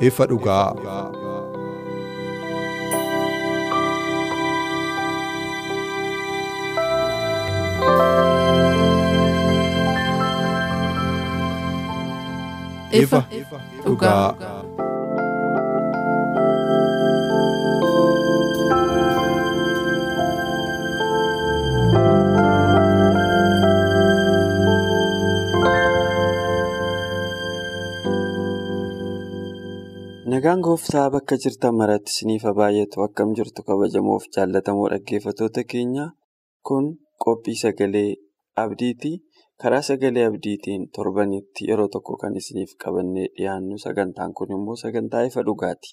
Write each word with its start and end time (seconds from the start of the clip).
Ifa 0.00 0.26
dhugaa. 0.26 0.72
Ifa 12.92 13.24
dhugaa. 13.84 14.59
Nagaan 30.40 30.62
gooftaa 30.64 31.10
bakka 31.12 31.36
jirtan 31.44 31.74
maratti 31.78 32.12
isiniif 32.14 32.44
baay'atu 32.58 33.02
akkam 33.06 33.32
jirtu 33.38 33.60
kabajamoof 33.66 34.24
jaallatamoo 34.36 34.86
dhaggeeffattoota 34.92 35.62
keenya 35.72 36.04
kun 36.68 36.84
qophii 37.24 37.56
sagalee 37.62 38.10
abdiiti. 38.62 39.10
Karaa 39.62 39.82
sagalee 39.88 40.24
abdiitiin 40.30 40.86
torbanitti 40.96 41.68
yeroo 41.70 41.88
tokko 41.96 42.16
kan 42.22 42.32
isiniif 42.40 42.72
qabannee 42.84 43.26
dhiyaannu 43.36 43.76
sagantaan 43.84 44.32
kun 44.38 44.54
immoo 44.56 44.76
sagantaa 44.84 45.22
ifa 45.28 45.44
dhugaati. 45.48 45.90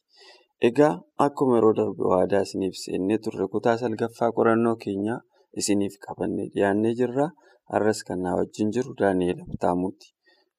Egaa 0.69 0.93
akkuma 1.25 1.57
yeroo 1.59 1.73
darbe 1.81 2.03
waadaa 2.13 2.43
isiniif 2.47 2.75
seennee 2.85 3.17
turre 3.25 3.47
kutaa 3.53 3.75
salgaffaa 3.83 4.31
qorannoo 4.37 4.75
keenyaa 4.83 5.19
isiniif 5.59 5.99
qabannee 6.07 6.47
dhiyaannee 6.55 6.93
jirra. 7.01 7.27
Har'as 7.73 7.99
kan 8.07 8.19
na 8.23 8.37
wajjin 8.39 8.71
jiru 8.75 8.95
Daani'eel 8.99 9.41
Abtaamuuti. 9.43 10.07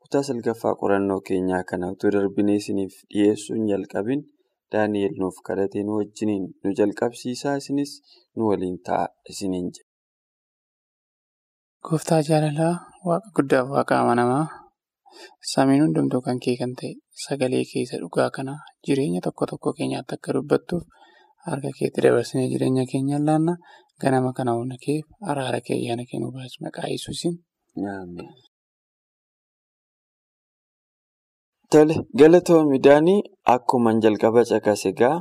Kutaa 0.08 0.22
salgaffaa 0.28 0.74
qorannoo 0.80 1.20
keenyaa 1.28 1.64
kana 1.70 1.86
utuu 1.94 2.10
darbinee 2.14 2.54
isiniif 2.60 2.94
dhiyeessuun 3.14 3.64
jalqabin 3.70 4.20
daani'el 4.72 5.14
nuuf 5.22 5.36
kadhatee 5.48 5.82
nu 5.88 5.92
wajjiniin 5.98 6.44
nu 6.64 6.72
jalqabsiisaa 6.78 7.56
isinis 7.60 7.92
nu 8.36 8.42
waliin 8.50 8.78
ta'a 8.86 9.06
isiniin 9.32 9.66
jedhe. 9.74 9.84
Gooftaa 11.88 12.20
jaalalaa 12.28 12.72
waaqa 13.08 13.28
guddaaf 13.36 13.68
waaqa 13.74 13.94
amanamaa 14.02 14.46
samiin 15.52 15.82
hundumtuu 15.84 16.22
kan 16.26 16.38
kee 16.44 16.56
kan 16.60 16.72
ta'e 16.80 16.92
sagalee 17.26 17.64
keessa 17.72 17.96
dhugaa 18.02 18.30
kana 18.36 18.54
jireenya 18.86 19.20
tokko 19.26 19.44
tokko 19.52 19.70
keenyaatti 19.78 20.14
akka 20.16 20.30
dubbattuuf 20.36 20.84
harka 21.46 21.70
keetti 21.78 22.00
dabarsinee 22.04 22.48
jireenya 22.52 22.84
keenya 22.92 23.18
laanna 23.28 23.54
ganama 24.02 24.30
kana 24.38 24.50
humna 24.56 24.76
kee 24.84 24.98
araara 25.30 25.60
kee 25.66 25.76
ayyaana 25.80 26.04
kee 26.10 26.18
nu 26.22 26.28
baas 26.36 26.54
maqaa 26.64 26.88
Yesuusiin. 26.94 27.34
Tole 31.72 31.94
galatoomii 32.20 32.80
daanii 32.86 33.20
akkuma 33.54 33.90
jalqaba 34.04 34.42
caqase 34.50 34.88
egaa 34.92 35.16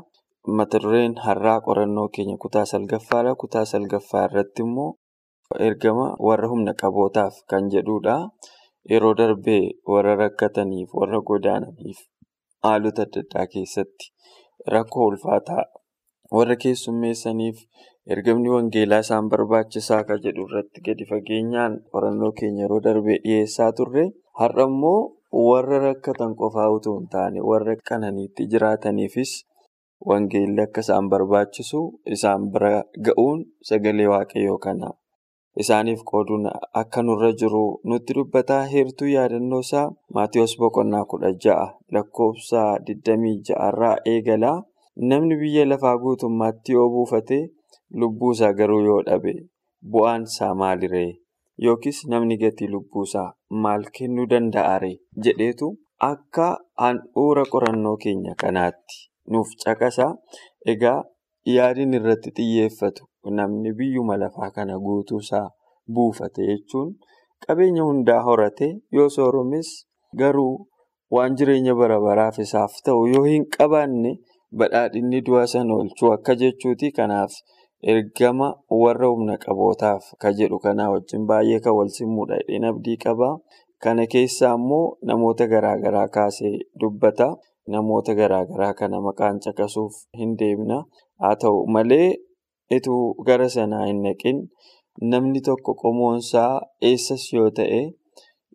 mata 0.57 0.77
dureen 0.83 1.13
har'aa 1.25 1.59
qorannoo 1.65 2.07
keenya 2.15 2.37
kutaa 2.43 2.65
salgaffaadha. 2.71 3.31
Kutaa 3.41 3.65
salgaffaa 3.71 4.23
irratti 4.29 4.61
immoo 4.65 4.89
ergama 5.67 6.05
warra 6.27 6.47
humna 6.51 6.73
qabootaaf 6.81 7.35
kan 7.49 7.63
jedhudha. 7.73 8.15
Yeroo 8.91 9.13
darbee 9.19 9.63
warra 9.91 10.13
rakkataniif 10.21 10.89
warra 10.99 11.19
godaananiif 11.29 11.99
haalota 12.63 13.01
adda 13.07 13.19
addaa 13.25 13.45
keessatti 13.53 14.05
rakkoo 14.73 15.05
ulfaataa 15.11 15.63
warra 16.37 16.55
keessummeessaniif 16.63 17.57
ergamni 18.13 18.49
wangeelaa 18.55 19.01
isaan 19.05 19.27
barbaachisaa 19.33 20.01
kan 20.07 20.23
jedhu 20.25 20.47
irratti 20.47 20.79
gadi 20.87 21.05
fageenyaan 21.11 21.73
qorannoo 21.91 22.31
keenya 22.39 22.63
yeroo 22.65 22.79
darbee 22.87 23.19
dhiyeessaa 23.25 23.71
turre 23.77 24.05
har'a 24.39 24.65
immoo. 24.71 25.01
Warra 25.31 25.79
rakkatan 25.79 26.35
qofaa 26.39 26.69
utuu 26.75 26.97
hin 26.99 27.07
taane 27.13 27.41
warra 27.49 27.75
qananiitti 27.89 28.47
jiraataniifis 28.51 29.31
wangeelli 30.09 30.61
akka 30.65 30.81
isaan 30.85 31.09
barbaachisu 31.09 31.81
isaan 32.15 32.47
bira 32.53 32.71
ga'uun 33.07 33.43
sagalee 33.69 34.07
waaqayyoo 34.13 34.57
kana 34.65 34.89
isaaniif 35.63 36.01
qooduun 36.11 36.47
akka 36.81 37.03
nurra 37.07 37.31
jiru 37.41 37.63
nutti 37.91 38.13
dubbataa 38.19 38.61
heertuu 38.73 39.07
yaadannoo 39.15 39.59
isaa 39.67 39.85
maatiyoos 40.17 40.55
boqonnaa 40.63 41.05
kudha 41.13 41.31
ja'a 41.45 41.67
lakkoofsa 41.97 42.63
26 42.89 43.59
irraa 43.69 43.95
eegalaa 44.13 44.57
namni 45.11 45.35
biyya 45.41 45.65
lafaa 45.71 45.97
guutummaatti 46.03 46.71
yoo 46.77 46.89
buufate 46.95 47.39
lubbuu 48.01 48.31
isaa 48.37 48.53
garuu 48.59 48.81
yoo 48.89 49.01
dhabe 49.07 49.33
bu'aan 49.91 50.23
isaa 50.29 50.53
maaliree? 50.61 51.09
Yookiis 51.65 51.99
namni 52.11 52.37
gatii 52.37 52.67
lubbuusaa 52.73 53.29
maal 53.63 53.83
kennuu 53.97 54.25
danda'are 54.31 54.91
jedheetu 55.25 55.67
akka 56.11 56.47
handhuura 56.83 57.43
qorannoo 57.53 57.97
keenya 58.03 58.33
kanaatti 58.41 58.97
nuuf 59.31 59.49
caqasa. 59.63 60.07
Egaa 60.73 60.99
yaadin 61.55 61.93
irratti 61.99 62.31
xiyyeeffatu 62.37 63.03
namni 63.39 63.71
biyyuma 63.79 64.17
lafaa 64.23 64.51
kana 64.55 64.75
guutuusaa 64.85 65.47
buufate 65.93 66.41
jechuun 66.49 66.89
qabeenya 67.47 67.83
hundaa 67.89 68.21
horate 68.27 68.67
yoo 68.95 69.09
sooromes 69.17 69.69
garuu 70.19 70.67
waan 71.15 71.35
jireenya 71.39 71.75
bara 71.79 71.99
baraaf 72.05 72.39
isaaf 72.45 72.73
ta'u 72.85 73.05
yoo 73.13 73.23
hin 73.31 73.45
qabaanne 73.57 74.11
badhaadhinni 74.59 75.21
du'a 75.27 75.45
sana 75.53 75.73
oolchuu 75.75 76.11
akka 76.15 76.35
jechuuti. 76.41 76.91
Kanaaf. 76.91 77.31
Ergama 77.83 78.47
warra 78.81 79.07
humna 79.11 79.37
qabootaaf 79.45 80.03
kan 80.21 80.33
jedhu 80.39 80.59
kanaa 80.65 80.89
wajjin 80.93 81.25
baay'ee 81.29 81.59
kan 81.65 81.73
wal 81.77 81.89
simuudha 81.97 82.37
jedheen 82.41 82.65
abdii 82.71 82.97
qaba. 83.05 83.29
Kana 83.83 84.05
keessaa 84.13 84.55
immoo 84.57 84.97
namoota 85.05 85.45
garaagaraa 85.47 86.07
kaasee 86.15 86.53
dubbata. 86.79 87.27
Namoota 87.67 88.13
garaagaraa 88.19 88.73
kana 88.79 89.01
maqaan 89.07 89.39
caqasuuf 89.43 89.93
hin 90.17 90.37
deemna. 90.39 90.77
Haa 91.21 91.35
ta'u 91.41 91.67
malee 91.75 92.15
ituu 92.77 93.03
gara 93.27 93.49
sanaa 93.49 93.85
hin 93.85 94.01
naqin 94.05 94.37
namni 95.11 95.41
tokko 95.47 95.73
qomoonsaa 95.81 96.61
eessas 96.89 97.25
yoo 97.33 97.49
ta'e 97.59 97.81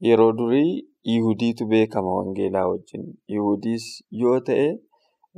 yeroo 0.08 0.32
durii 0.38 0.72
Yihudiitu 1.10 1.66
beekama 1.66 2.10
wangeelaa 2.18 2.66
wajjin. 2.70 3.04
Yihudiis 3.32 3.84
yoo 4.22 4.40
ta'e 4.48 4.66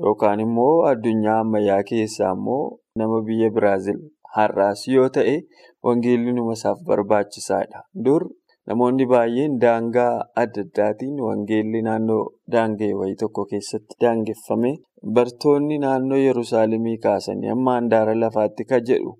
yookaan 0.04 0.40
immoo 0.44 0.74
addunyaa 0.90 1.38
ammayyaa 1.44 1.82
keessaa 1.90 2.32
immoo 2.38 2.64
nama 2.96 3.18
biyya 3.26 3.50
Biraazil 3.54 3.98
har'aas 4.36 4.86
yoo 4.86 5.08
ta'e 5.14 5.34
wangeelli 5.82 6.30
isaaf 6.54 6.78
barbaachisaadha. 6.88 7.80
Dur 8.04 8.22
namoonni 8.70 9.06
baay'een 9.12 9.56
daangaa 9.64 10.12
adda 10.42 10.62
addaatiin 10.66 11.16
wangeelli 11.26 11.80
naannoo 11.88 12.22
daanga'e 12.54 12.92
wayii 13.00 13.18
tokko 13.22 13.46
keessatti 13.52 13.98
daangeffame 14.04 14.72
bartoonni 15.18 15.78
naannoo 15.86 16.20
Yerusaalemii 16.28 16.96
kaasanii 17.06 17.52
amma 17.56 17.74
handaara 17.78 18.14
lafaatti 18.22 18.68
kan 18.70 18.86
jedhu 18.90 19.18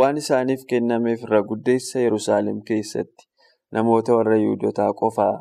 waan 0.00 0.20
isaaniif 0.24 0.66
kennameef 0.74 1.22
irra 1.28 1.42
guddeessa 1.52 2.04
Yerusaalem 2.06 2.60
keessatti 2.72 3.30
namoota 3.78 4.18
warra 4.18 4.36
Yihudotaa 4.44 4.92
qofaa 5.02 5.34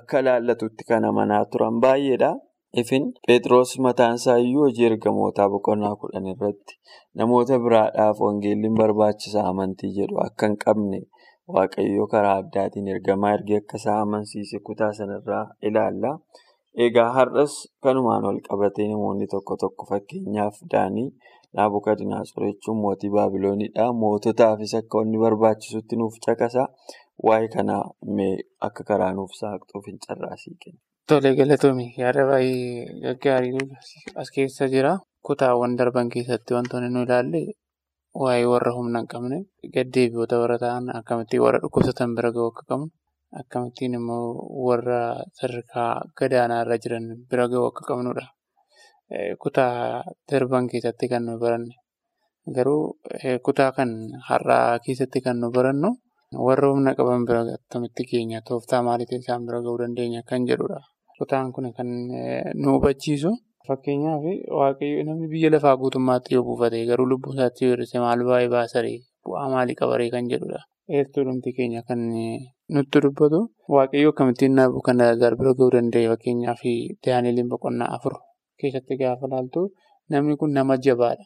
akka 0.00 0.24
laallatutti 0.26 0.88
kan 0.88 1.04
amanaa 1.12 1.44
turan 1.52 1.80
baay'eedha. 1.84 2.32
Ifin 2.76 3.12
Phexros 3.26 3.78
mataan 3.80 4.14
isaa 4.20 4.36
iyyuu 4.44 4.64
hojii 4.64 4.84
ergamootaa 4.90 5.48
boqonnaa 5.52 5.94
kudhan 6.00 6.26
irratti 6.32 6.74
namoota 7.20 7.58
biraadhaaf 7.64 8.18
wangeelliin 8.24 8.74
barbaachisaa 8.80 9.44
amantii 9.52 9.90
jedhu 9.98 10.18
akka 10.24 10.46
hin 10.50 10.56
qabne 10.64 10.98
waaqayyoo 11.56 12.06
karaa 12.14 12.34
addaatiin 12.42 12.88
ergamaa 12.94 13.32
ergee 13.38 13.60
akka 13.62 13.80
isaa 13.82 13.96
amansiise 14.06 14.60
kutaa 14.66 14.90
sanarraa 14.98 15.44
ilaalla. 15.70 16.10
Egaa 16.86 17.08
har'as 17.16 17.54
kanumaan 17.86 18.26
wal 18.28 18.40
qabatee 18.50 18.88
namoonni 18.92 19.26
tokko 19.34 19.56
tokko 19.64 19.86
fakkeenyaaf 19.92 20.60
Daanii 20.74 21.08
Naabukadnezar 21.56 22.44
jechuun 22.48 22.78
mootii 22.82 23.10
Baabiloonidha. 23.16 23.86
Moototaafis 24.02 24.74
akka 24.80 25.02
inni 25.06 25.18
barbaachisutti 25.24 25.96
nuuf 25.96 26.20
caqasa. 26.26 26.66
Waa'ee 27.26 27.48
kanaa 27.56 27.82
mee 28.18 28.34
akka 28.68 28.84
karaa 28.92 29.12
nuuf 29.20 29.32
saaqxuuf 29.40 29.86
hin 29.90 29.98
carraasii. 30.06 30.74
Tole 31.08 31.30
galatoomii 31.38 31.90
yaada 32.02 32.22
baay'ee 32.30 33.00
gaggaarii 33.04 33.62
as 34.20 34.28
keessa 34.34 34.64
jira. 34.74 34.92
kutaawwan 35.26 35.72
darban 35.78 36.08
keessatti 36.14 36.54
wantoonni 36.56 36.88
nu 36.94 37.00
ilaalle 37.06 37.40
waa'ee 38.22 38.46
warra 38.52 38.72
humna 38.76 38.98
hin 39.00 39.08
qabne 39.12 39.38
gaddeebi'oota 39.74 40.36
warra 40.42 40.56
ta'an 40.64 40.84
akkamittiin 40.98 41.42
warra 41.44 41.58
dhukkubsatan 41.62 42.10
bira 42.16 42.30
ga'uu 42.36 42.48
akka 42.52 42.62
qabnu 42.70 42.86
akkamittiin 43.40 43.96
immoo 43.98 44.26
warra 44.66 45.00
sadarkaa 45.38 45.90
gadaanaa 46.18 46.60
irra 46.64 46.76
jiran 46.84 47.06
bira 47.30 47.44
ga'uu 47.52 47.66
akka 47.70 47.82
qabnudha. 47.90 48.24
Kutaa 49.42 49.74
darban 50.30 50.64
keessatti 50.72 51.06
kan 51.12 51.22
nu 51.28 51.34
baranne 51.42 51.74
garuu 52.56 52.82
kutaa 53.46 53.70
kan 53.78 53.90
har'aa 54.28 54.78
keessatti 54.84 55.18
kan 55.26 55.36
nu 55.42 55.48
barannu 55.56 55.90
warra 56.46 56.66
humna 56.72 56.90
qaban 56.98 57.22
bira 57.28 57.40
akkamitti 57.58 58.02
keenya 58.10 58.40
tooftaa 58.48 58.82
maaliitiin 58.88 59.22
isaan 59.24 59.42
bira 59.46 59.58
ga'uu 59.64 59.78
dandeenya 59.82 60.22
kan 60.30 60.42
jedhudha. 60.50 60.80
Kutaan 61.18 61.50
kun 61.54 61.66
kan 61.76 61.88
nu 62.60 62.68
hubachiisu 62.74 63.30
fakkeenyaaf 63.66 64.22
waaqayyo 64.58 65.02
namni 65.06 65.26
biyya 65.32 65.48
lafaa 65.54 65.76
guutummaatti 65.80 66.34
yoo 66.34 66.44
buufate 66.46 66.78
garuu 66.88 67.06
lubbuu 67.10 67.34
isaatti 67.36 67.64
yoo 67.64 67.72
hir'ise 67.74 67.98
maal 68.04 68.20
baay'ee 68.28 68.50
baasaree 68.54 68.98
bu'aa 69.24 69.48
maalii 69.52 69.76
qabaree 69.80 70.10
kan 70.14 70.28
jedhudha. 70.32 70.60
Eertuu 70.96 71.24
dhumti 71.26 71.50
keenya 71.56 71.82
kan 71.88 72.00
nutti 72.74 72.98
dubbatu 73.04 73.40
waaqayyo 73.74 74.08
akkamittiin 74.14 74.54
naafuu 74.58 74.80
kan 74.86 74.98
bira 75.40 75.52
ga'uu 75.58 75.70
danda'e 75.74 76.06
fakkeenyaaf 76.12 76.62
daaniiliin 77.04 77.48
boqonnaa 77.52 77.90
afur 77.96 78.14
keessatti 78.60 78.96
gaafa 79.00 79.26
ilaaltu 79.28 79.62
namni 80.10 80.36
kun 80.40 80.52
nama 80.56 80.74
jabaadha. 80.86 81.24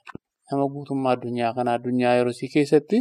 Nama 0.50 0.64
guutummaa 0.72 1.12
addunyaa 1.16 1.52
kanaa 1.56 1.76
addunyaa 1.78 2.14
yeroo 2.18 2.34
keessatti 2.54 2.98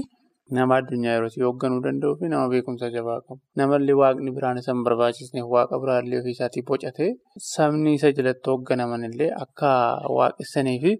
nama 0.57 0.73
addunyaa 0.81 1.13
yeroo 1.15 1.29
hoogganuu 1.45 1.81
danda'uu 1.85 2.15
fi 2.21 2.25
nama 2.33 2.45
beekumsa 2.53 2.89
jabaa 2.95 3.19
qabu. 3.25 3.39
Namallee 3.59 3.95
waaqni 4.01 4.31
biraan 4.37 4.57
isa 4.61 4.71
hin 4.73 4.83
barbaachisneef 4.87 5.47
waaqa 5.55 5.79
biraallee 5.83 6.19
ofii 6.21 6.35
isaatii 6.37 6.63
bocatee 6.69 7.09
sabni 7.51 7.93
isa 7.99 8.11
jalatti 8.17 8.49
hoogganaman 8.51 9.03
illee 9.09 9.29
akka 9.43 9.71
waaqessanii 10.17 10.77
fi 10.83 10.91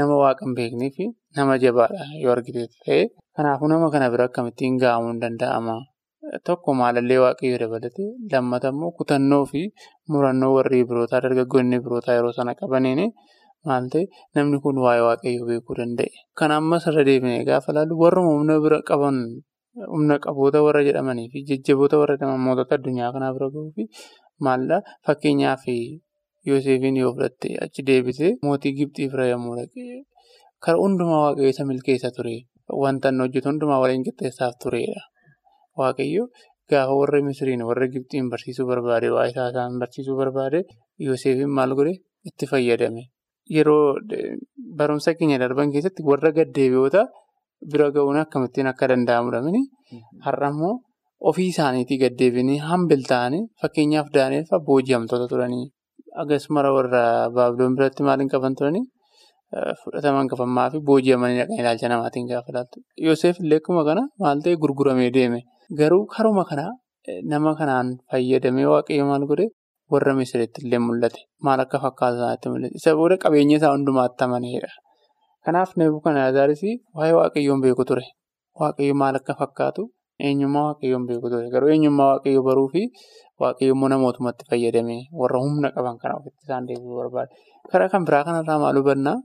nama 0.00 0.14
waaqa 0.24 0.44
hin 0.46 0.54
beeknee 0.58 0.90
fi 0.96 1.04
nama 1.38 1.58
jabaadha 1.64 2.04
yoo 2.24 2.32
argite 2.36 2.66
ta'e. 2.84 3.00
Kanaafuu 3.36 3.68
nama 3.72 3.90
kana 3.94 4.10
bira 4.14 4.24
akkamittiin 4.30 4.76
ga'amuu 4.82 5.10
hin 5.12 5.20
danda'ama. 5.24 5.76
Tokko 6.46 6.74
maalallee 6.80 7.18
waaqayyo 7.24 7.56
dabalate 7.62 8.04
lammata 8.32 8.68
immoo 8.74 8.90
kutannoo 8.98 9.44
fi 9.52 9.62
murannoo 10.12 10.50
warri 10.56 10.84
birootaa 10.90 11.20
dargaggoonni 11.24 11.80
birootaa 11.86 12.14
yeroo 12.18 12.32
sana 12.38 12.54
qabaniin 12.60 13.00
maal 13.68 13.84
ta'e 13.92 14.04
namni 14.34 14.58
kun 14.64 14.76
waa'ee 14.84 15.04
waaqayyoo 15.08 15.46
beekuu 15.50 15.74
danda'e. 15.80 16.10
Kan 16.38 16.50
ammas 16.58 16.86
irra 16.90 17.02
deebinee 17.08 17.42
gaafa 17.48 17.72
ilaallu 17.72 17.94
warra 18.02 18.22
humna 18.28 18.54
bira 18.64 18.78
qaban 18.90 19.16
humna 19.92 20.16
qaboota 20.24 20.58
warra 20.66 20.82
jedhamanii 20.88 21.28
fi 21.32 21.38
jajjaboota 21.50 21.96
warra 22.00 22.14
jedhaman 22.18 22.40
mootota 22.46 22.74
addunyaa 22.78 23.10
kanaa 23.14 23.32
bira 23.36 23.48
gahuu 23.54 23.72
fi 23.76 23.84
maallaa 24.46 24.80
fakkeenyaaf 25.06 25.64
Yoosefiin 26.48 26.96
yoo 27.00 27.10
fudhatte 27.14 27.48
achi 27.64 27.82
deebisee 27.88 28.30
mootii 28.46 28.72
Gibxii 28.78 29.06
bira 29.12 29.26
yommuu 29.32 29.54
dhaqee 29.58 29.98
karaa 30.64 30.80
hundumaa 30.84 31.20
waaqayyo 31.24 31.50
isa 31.54 31.64
milkeessa 31.70 32.10
ture. 32.16 32.34
Wanta 32.82 33.08
inni 33.12 33.22
hojjetu 33.24 33.48
hundumaa 33.50 33.78
waliin 33.82 34.02
qixxeessaaf 34.06 34.54
turedha. 34.62 35.02
Waaqayyo 35.78 36.24
gaafa 36.70 36.94
warra 37.00 37.18
Misiriin 37.28 37.62
warra 37.68 37.86
Gibxiin 37.94 38.26
barsiisuu 38.32 38.66
barbaade 38.70 39.08
waa 39.16 39.26
isaa 39.30 39.48
isaan 39.52 39.78
barsiisuu 39.82 40.16
barbaade 40.20 40.60
Yoosefiin 41.06 41.50
maal 41.58 41.74
godhe 41.78 41.94
itti 42.28 42.46
fayyadame. 42.52 43.02
Yeroo 43.56 43.96
barumsa 44.78 45.14
keenya 45.18 45.38
darban 45.42 45.72
keessatti 45.74 46.02
warra 46.10 46.30
gaddeebi'oota 46.38 47.02
bira 47.72 47.90
ga'uun 47.96 48.18
akkamittiin 48.24 48.66
akka 48.72 48.88
danda'amudha. 48.92 49.40
Har'a 50.26 50.48
immoo 50.54 50.74
ofii 51.30 51.48
isaaniitii 51.52 51.98
gaddeebiinii 52.04 52.58
hambal 52.70 53.02
ta'anii 53.12 53.42
fakkeenyaaf 53.62 54.08
Daani'eel 54.16 54.46
fa'aa 54.50 54.64
booji'amtoota 54.68 55.26
turanii 55.32 55.66
akkasuma 56.22 56.60
warra 56.78 57.02
Baabiloon 57.36 57.76
biratti 57.78 58.02
maal 58.08 58.20
hin 58.24 58.30
qaban 58.34 58.54
turanii 58.58 58.84
fudhataman 59.82 60.28
qabammaa 60.32 60.68
fi 60.72 60.78
booji'amanii 60.88 61.38
dhaqan 61.40 61.58
ilaalcha 61.62 61.88
namaatiin 61.92 62.26
gaafa 62.30 62.50
ilaaltu. 62.52 62.78
Yoosef 63.06 63.36
illee 63.44 63.58
akkuma 63.62 63.84
kana 63.88 64.02
maal 64.24 64.38
ta'e 64.44 64.56
gurguramee 64.62 65.10
deeme. 65.16 65.40
Garuu 65.78 66.06
karuma 66.14 66.44
kana 66.50 66.64
nama 67.32 67.52
kanaan 67.60 67.88
fayyadamee 68.10 68.66
waaqayyo 68.72 69.04
maal 69.10 69.24
godhe 69.30 69.46
warra 69.92 70.12
Misiritti 70.18 70.58
illee 70.64 70.78
mul'ate. 70.86 71.20
Maal 71.44 71.60
akka 71.64 71.78
fakkaatu 71.84 72.16
isaanitti 72.18 72.48
mul'ate. 72.52 72.74
Isa 72.78 72.90
booda 72.98 73.16
qabeenya 73.24 73.56
isaa 73.60 73.72
hundumaatti 73.74 74.24
amanedha. 74.26 74.70
Kanaaf 75.44 75.70
Nebukadnezaris 75.78 76.62
waa'ee 76.96 77.14
waaqayyoon 77.18 77.60
beeku 77.64 77.84
ture. 77.88 78.04
Waaqayyo 78.60 78.94
maal 79.02 79.16
akka 79.20 79.34
fakkaatu 79.40 79.82
eenyummaa 80.26 80.64
waaqayyoon 80.68 81.04
beeku 81.08 81.26
ture. 81.32 81.46
Garuu 81.54 81.70
eenyummaa 81.74 82.08
waaqayyoo 82.12 82.44
baruu 82.48 82.68
fi 82.74 82.82
waaqayyo 83.42 83.72
immoo 83.74 83.88
namootumatti 83.92 84.44
fayyadamee 84.50 85.00
warra 85.20 85.38
humna 85.44 85.68
qaban 85.76 85.96
kana 86.02 86.14
ofitti 86.20 86.40
isaan 86.46 86.64
deebisuu 86.68 86.96
barbaade. 87.00 87.32
Karaa 87.72 87.88
kan 87.92 88.04
biraa 88.06 88.24
kanarraa 88.28 88.58
maal 88.64 88.76
hubannaa? 88.80 89.18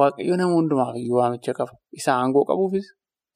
Waaqayyo 0.00 0.34
nama 0.40 0.54
hundumaaf 0.58 0.94
iyyuu 1.00 1.18
waamicha 1.20 1.52
qaba. 1.58 1.72
Isa 1.98 2.10
aangoo 2.18 2.44
qabuufis, 2.50 2.86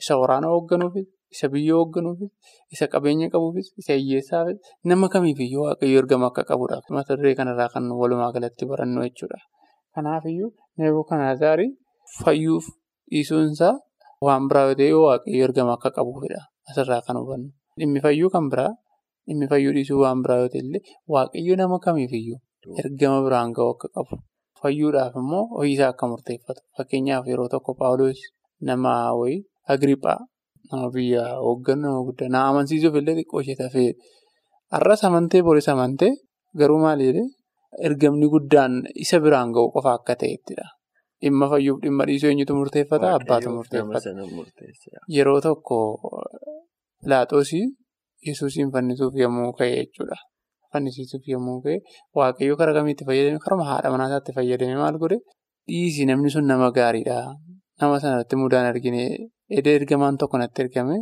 isa 0.03 0.15
waraana 0.21 0.47
hoogganuufis, 0.53 1.07
isa 1.35 1.47
biyya 1.53 1.75
hoogganuufis, 1.79 2.31
isa 2.75 2.87
qabeenya 2.93 3.27
qabuufis, 3.35 3.69
isa 3.81 3.93
hiyyeessaafis 3.99 4.59
nama 4.91 5.07
kamiifiyyuu 5.15 5.65
waaqayyo 5.67 5.99
ergama 6.03 6.27
akka 6.31 6.43
qabudha. 6.51 6.79
Mata 6.97 7.17
duree 7.19 7.35
kanarraa 7.39 7.69
kan 7.75 7.85
walumaa 8.01 8.31
galatti 8.35 8.65
barannu 8.71 9.03
jechuudha. 9.07 9.39
Kanaafiyyuu 9.95 10.51
Nebukadnezar 10.79 11.61
fayyuuf 12.23 12.67
dhiisuunsaa 13.11 13.75
waan 14.27 14.49
biraa 14.51 14.67
yoo 14.71 14.75
ta'e 14.79 14.93
waaqayyo 15.07 15.45
ergama 15.49 15.73
akka 15.79 15.91
qabuufidha. 15.97 16.41
Asirraa 16.71 17.03
kan 17.07 17.17
hubannu. 17.21 17.49
Dhimmi 17.79 18.01
fayyuu 18.05 18.31
kan 18.35 18.47
biraa, 18.53 18.73
dhimmi 19.27 19.47
fayyuu 19.53 19.73
dhiisuu 19.77 20.01
waan 20.03 20.23
biraa 20.25 20.39
yoo 20.43 20.51
ta'e 20.53 20.61
illee 20.65 20.83
waaqayyo 21.15 21.55
nama 21.61 21.77
kamiifiyyuu 21.87 22.39
ergama 22.83 23.19
biraan 23.27 23.51
ga'u 23.57 23.71
akka 23.75 23.89
qabu. 23.95 24.15
Fayyuudhaaf 24.61 25.15
immoo 25.21 25.45
ho'iisaa 25.57 25.91
akka 25.95 26.05
murteeffatu. 26.11 26.61
Fakkeenyaaf 26.77 27.25
yeroo 27.31 27.49
tokko 27.53 27.75
Paawuloos 27.81 28.21
nama 28.69 28.93
wayii 29.21 29.45
Agriiphaa 29.69 30.19
nama 30.19 30.27
biyya 30.95 31.23
hoogganu 31.45 31.83
nama 31.87 32.01
guddaa 32.09 32.29
nama 32.35 32.47
amansiisuuf 32.53 32.95
illee 33.01 33.15
xiqqoo 33.21 33.41
ishee 33.45 33.57
tafee 33.63 33.91
har'as 34.75 35.03
amantee 35.09 35.43
boris 35.49 35.69
amantee 35.75 36.13
garuu 36.61 36.79
maal 36.85 37.01
jedhee 37.07 37.27
ergamni 37.87 38.27
guddaan 38.35 38.73
isa 39.05 39.17
biraan 39.25 39.49
ga'u 39.55 39.67
qofa 39.75 39.91
akka 39.99 40.15
ta'ettidha. 40.23 40.67
Dhimma 41.23 41.47
fayyuuf 41.53 41.79
dhimma 41.85 42.03
dhiisuu 42.09 42.29
eenyutu 42.33 42.53
murteeffata? 42.59 43.07
Abbaatu 43.19 43.49
murteeffata. 43.57 44.11
Yeroo 45.17 45.41
tokko 45.47 45.77
Pilaaxoosii 47.03 47.65
Yesuusiin 48.29 48.71
fannisuuf 48.75 49.15
yommuu 49.23 49.53
ka'e 49.59 49.71
jechuudha. 49.79 50.17
Fannisiisuuf 50.73 51.25
yommuu 51.33 51.59
ka'e 51.65 51.77
waaqayyo 52.19 52.55
karaa 52.61 52.75
kamiitti 52.79 53.05
fayyadame? 53.09 53.39
Karuma 53.45 53.65
haadha 53.71 53.89
manaa 53.95 54.09
isaatti 54.11 54.33
fayyadame 54.37 54.77
maal 54.83 54.97
godhe? 55.03 55.19
Dhiisii 55.69 56.07
namni 56.11 56.31
sun 56.35 56.47
nama 56.51 56.71
gaariidha. 56.79 57.19
Nama 57.81 57.97
sanatti 58.05 58.35
mudaan 58.41 58.67
argine 58.73 59.03
edda 59.59 59.71
ergamaan 59.79 60.17
tokko 60.21 60.39
natti 60.43 60.63
ergame. 60.67 60.97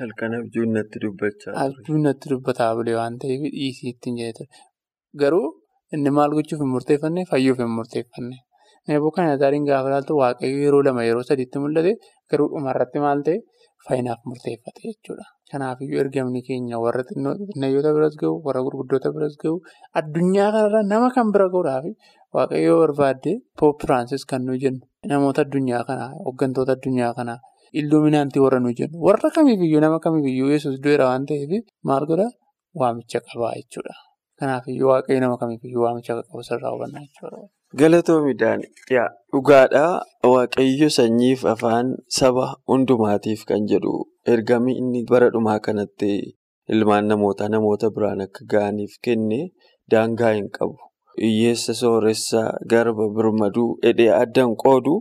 Halkan 0.00 0.34
abjuun 0.40 0.72
natti 0.78 0.98
dubbachaa. 1.04 1.54
Abjuun 1.64 2.02
natti 2.08 2.30
dubbataa 2.32 2.74
bule 2.78 2.92
waan 2.98 3.18
ta'eef 3.22 3.40
dhiisii 3.54 3.90
ittiin 3.94 4.18
jedhe 4.20 4.32
ture. 4.38 4.48
Garuu 5.20 5.46
inni 5.94 6.10
maal 6.18 6.30
gochuuf 6.38 6.60
hin 6.64 6.70
murteeffanne 6.74 7.24
fayyuuf 7.30 7.58
hin 7.62 7.72
murteeffanne. 7.78 8.36
Nebukadnezariin 8.88 9.64
gaafa 9.68 9.88
ilaaltu 9.90 10.14
waaqayyo 10.20 10.58
yeroo 10.64 10.82
lama 10.86 11.02
yeroo 11.08 11.24
sadiitti 11.30 11.58
mul'ate 11.64 11.92
garuu 12.30 12.48
dhumarratti 12.52 12.98
maal 13.06 13.20
ta'e 13.26 13.36
fayyinaaf 13.88 14.20
murteeffate 14.30 14.80
jechuudha. 14.86 15.26
Kanaafiyyuu 15.52 16.00
ergamni 16.04 16.40
keenya 16.46 16.78
warra 16.84 17.02
xinnayyoota 17.08 17.90
biras 17.96 18.14
ga'u 18.22 18.32
warra 18.46 18.60
gurguddoota 18.66 19.12
biras 19.16 19.34
ga'u 19.42 19.54
addunyaa 20.00 20.48
kanarra 20.54 20.80
nama 20.92 21.08
kan 21.16 21.32
bira 21.34 21.46
ga'uudhaaf 21.54 21.84
waaqayyo 22.36 22.74
barbaadde 22.82 23.32
Poop 23.58 23.76
Firaansis 23.82 24.24
kan 24.30 24.42
nuyi 24.46 24.60
jennu 24.64 24.84
namoota 25.12 25.40
addunyaa 25.46 25.82
kanaa 25.90 26.10
hooggantoota 26.26 26.72
addunyaa 26.78 27.12
kanaa 27.18 27.38
illuminaantii 27.80 28.40
warra 28.44 28.58
nuyi 28.64 28.74
jennu 28.80 28.98
warra 29.08 29.30
kamiifiyyuu 29.36 29.80
nama 29.84 29.98
kamiifiyyuu 30.04 30.50
yesus 30.54 30.80
du'eera 30.84 31.06
waan 31.10 31.26
ta'eef 31.30 31.52
maal 31.90 32.06
godha 32.10 32.28
waamicha 32.80 33.20
qabaa 33.28 33.52
jechuudha. 33.58 33.94
Kanaafiyyuu 34.40 34.88
waaqayyo 34.92 35.20
nama 35.20 35.36
kamiifiyyuu 35.42 35.82
waamicha 35.86 36.14
qabu 36.22 36.42
sirraa 36.48 36.70
hubannaa 36.74 37.04
jechuudha. 37.06 37.38
Galatoomi 37.80 38.34
Daani'el 38.40 39.08
dhugaadhaa 39.32 39.94
waaqayyo 40.34 40.88
sanyiif 40.98 41.44
afaan 41.54 41.94
saba 42.18 42.46
hundumaatiif 42.72 43.44
kan 43.48 43.66
jedhu 43.72 43.94
ergamni 44.34 44.72
inni 44.80 45.04
bara 45.10 45.28
dhumaa 45.34 45.58
kanatti 45.66 46.12
ilmaan 46.74 47.06
namootaa 47.12 47.48
namoota 47.54 47.90
biraan 47.96 48.20
akka 48.26 48.44
ga'aniif 48.52 48.94
kenne 49.04 49.40
daangaa 49.92 50.32
hin 50.38 50.48
qabu. 50.58 50.76
Hiyyeessa 51.20 51.74
sooressa 51.74 52.40
garba 52.70 53.06
birmaduu 53.16 53.68
hidhee 53.86 54.10
addaan 54.22 54.52
qoodu 54.62 54.94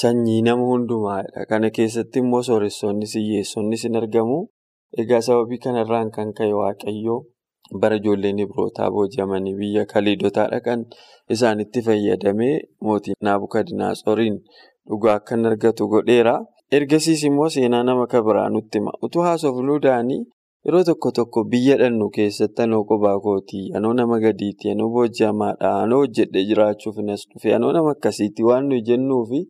sanyii 0.00 0.42
nama 0.48 0.66
hundumaadha. 0.72 1.46
Kana 1.50 1.70
keessatti 1.78 2.18
immoo 2.24 2.42
sooressoonnis 2.48 3.14
hiyyeessonnis 3.20 3.84
hin 3.88 3.96
argamu. 4.02 4.38
Egaa 5.02 5.20
sababii 5.28 5.58
kanarraan 5.64 6.10
kan 6.16 6.32
ka'e 6.38 6.52
waaqayyoo 6.60 7.18
bara 7.82 7.96
ijoolleen 8.00 8.38
Ibrootaa 8.44 8.90
booji'amanii 8.94 9.54
biyya 9.60 9.84
Kaliidotaa 9.92 10.46
dhaqan 10.52 10.84
isaanitti 11.36 11.82
fayyadamee 11.88 12.54
mootiin 12.88 13.16
Naabukadinaasoriin 13.28 14.36
dhugaa 14.88 15.14
akka 15.20 15.34
argatu 15.50 15.88
godheera. 15.94 16.36
Ergasiis 16.76 17.24
immoo 17.24 17.48
seenaa 17.56 17.82
nama 17.88 18.06
kan 18.06 18.24
biraa 18.24 18.48
nutti 18.50 18.78
hima. 18.78 18.92
Utuu 19.02 19.22
haasofnuu 19.22 19.78
daanii 19.82 20.22
yeroo 20.66 20.82
tokko 20.88 21.10
tokko 21.16 21.42
biyya 21.52 21.74
dhannu 21.80 22.06
keessatti 22.16 22.62
anoo 22.64 22.80
qophaa 22.90 23.18
kootii 23.26 23.64
anoo 23.78 23.92
nama 23.98 24.16
gadiitii 24.24 24.70
anoo 24.74 24.88
booji'amaadha 24.94 25.70
anoo 25.84 25.98
hojjedhee 26.02 26.44
jiraachuuf 26.48 26.96
nas 27.08 27.22
dhufe 27.32 27.54
anoo 27.58 27.70
nama 27.76 27.90
akkasiitii 27.96 28.46
waan 28.48 28.66
nuyi 28.70 28.82
jennuu 28.88 29.20
fi 29.30 29.40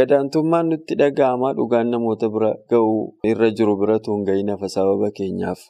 gadaantummaan 0.00 0.68
nutti 0.72 0.94
dhaga'amaa 1.02 1.52
dhugaan 1.58 1.90
namoota 1.96 2.30
bira 2.36 2.50
ga'uu 2.74 2.98
irra 3.32 3.50
jiru 3.60 3.76
biratu 3.82 4.16
hin 4.16 4.24
ga'iin 4.30 4.50
hafa 4.54 4.68
sababa 4.76 5.10
keenyaaf. 5.20 5.60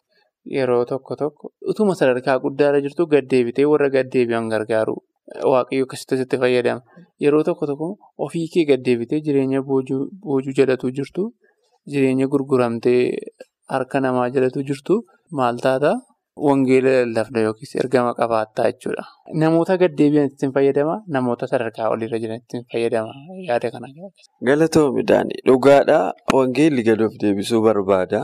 Yeroo 0.56 0.84
tokko 0.90 1.16
tokko 1.22 1.52
utuma 1.72 1.94
sadarkaa 1.98 2.38
guddaarra 2.44 2.80
jirtu 2.86 3.06
gaddeebitee 3.16 3.66
warra 3.72 3.88
gaddeebi'an 3.96 4.48
gargaaru. 4.54 4.96
Waaqayyo 5.50 5.84
akkasitti 5.88 6.38
fayyadama. 6.44 6.80
Yeroo 7.24 7.42
tokko 7.48 7.66
tokko 7.70 7.88
ofii 8.26 8.48
kee 8.54 8.64
gaddeebitee 8.70 9.20
jireenya 9.26 9.62
boojuu 9.68 10.54
jalatu 10.58 10.90
jirtu 10.98 11.28
jireenya 11.92 12.26
gurguramtee 12.32 13.00
harka 13.74 14.00
namaa 14.06 14.30
jalatu 14.36 14.62
jirtu 14.70 14.94
maal 15.40 15.58
taata 15.66 15.92
wangeela 16.46 16.92
lallafda 16.98 17.40
yookiis 17.46 17.72
ergama 17.80 18.12
qabaattaa 18.18 18.64
jechuudha. 18.70 19.02
Namoota 19.42 19.74
gaddeebi'an 19.82 20.28
ittiin 20.30 20.52
fayyadama 20.56 20.94
namoota 21.16 21.46
sadarkaa 21.50 21.88
olirra 21.94 22.18
jiran 22.22 22.40
ittiin 22.42 22.64
fayyadama 22.72 23.12
yaada 23.48 23.70
kana. 23.74 23.88
Galatoomi 24.48 25.02
Daanii 25.10 25.40
dhugaadhaa 25.48 26.12
wangeelli 26.38 26.82
gadi 26.88 27.04
of 27.08 27.14
deebisuu 27.22 27.60
barbaada. 27.66 28.20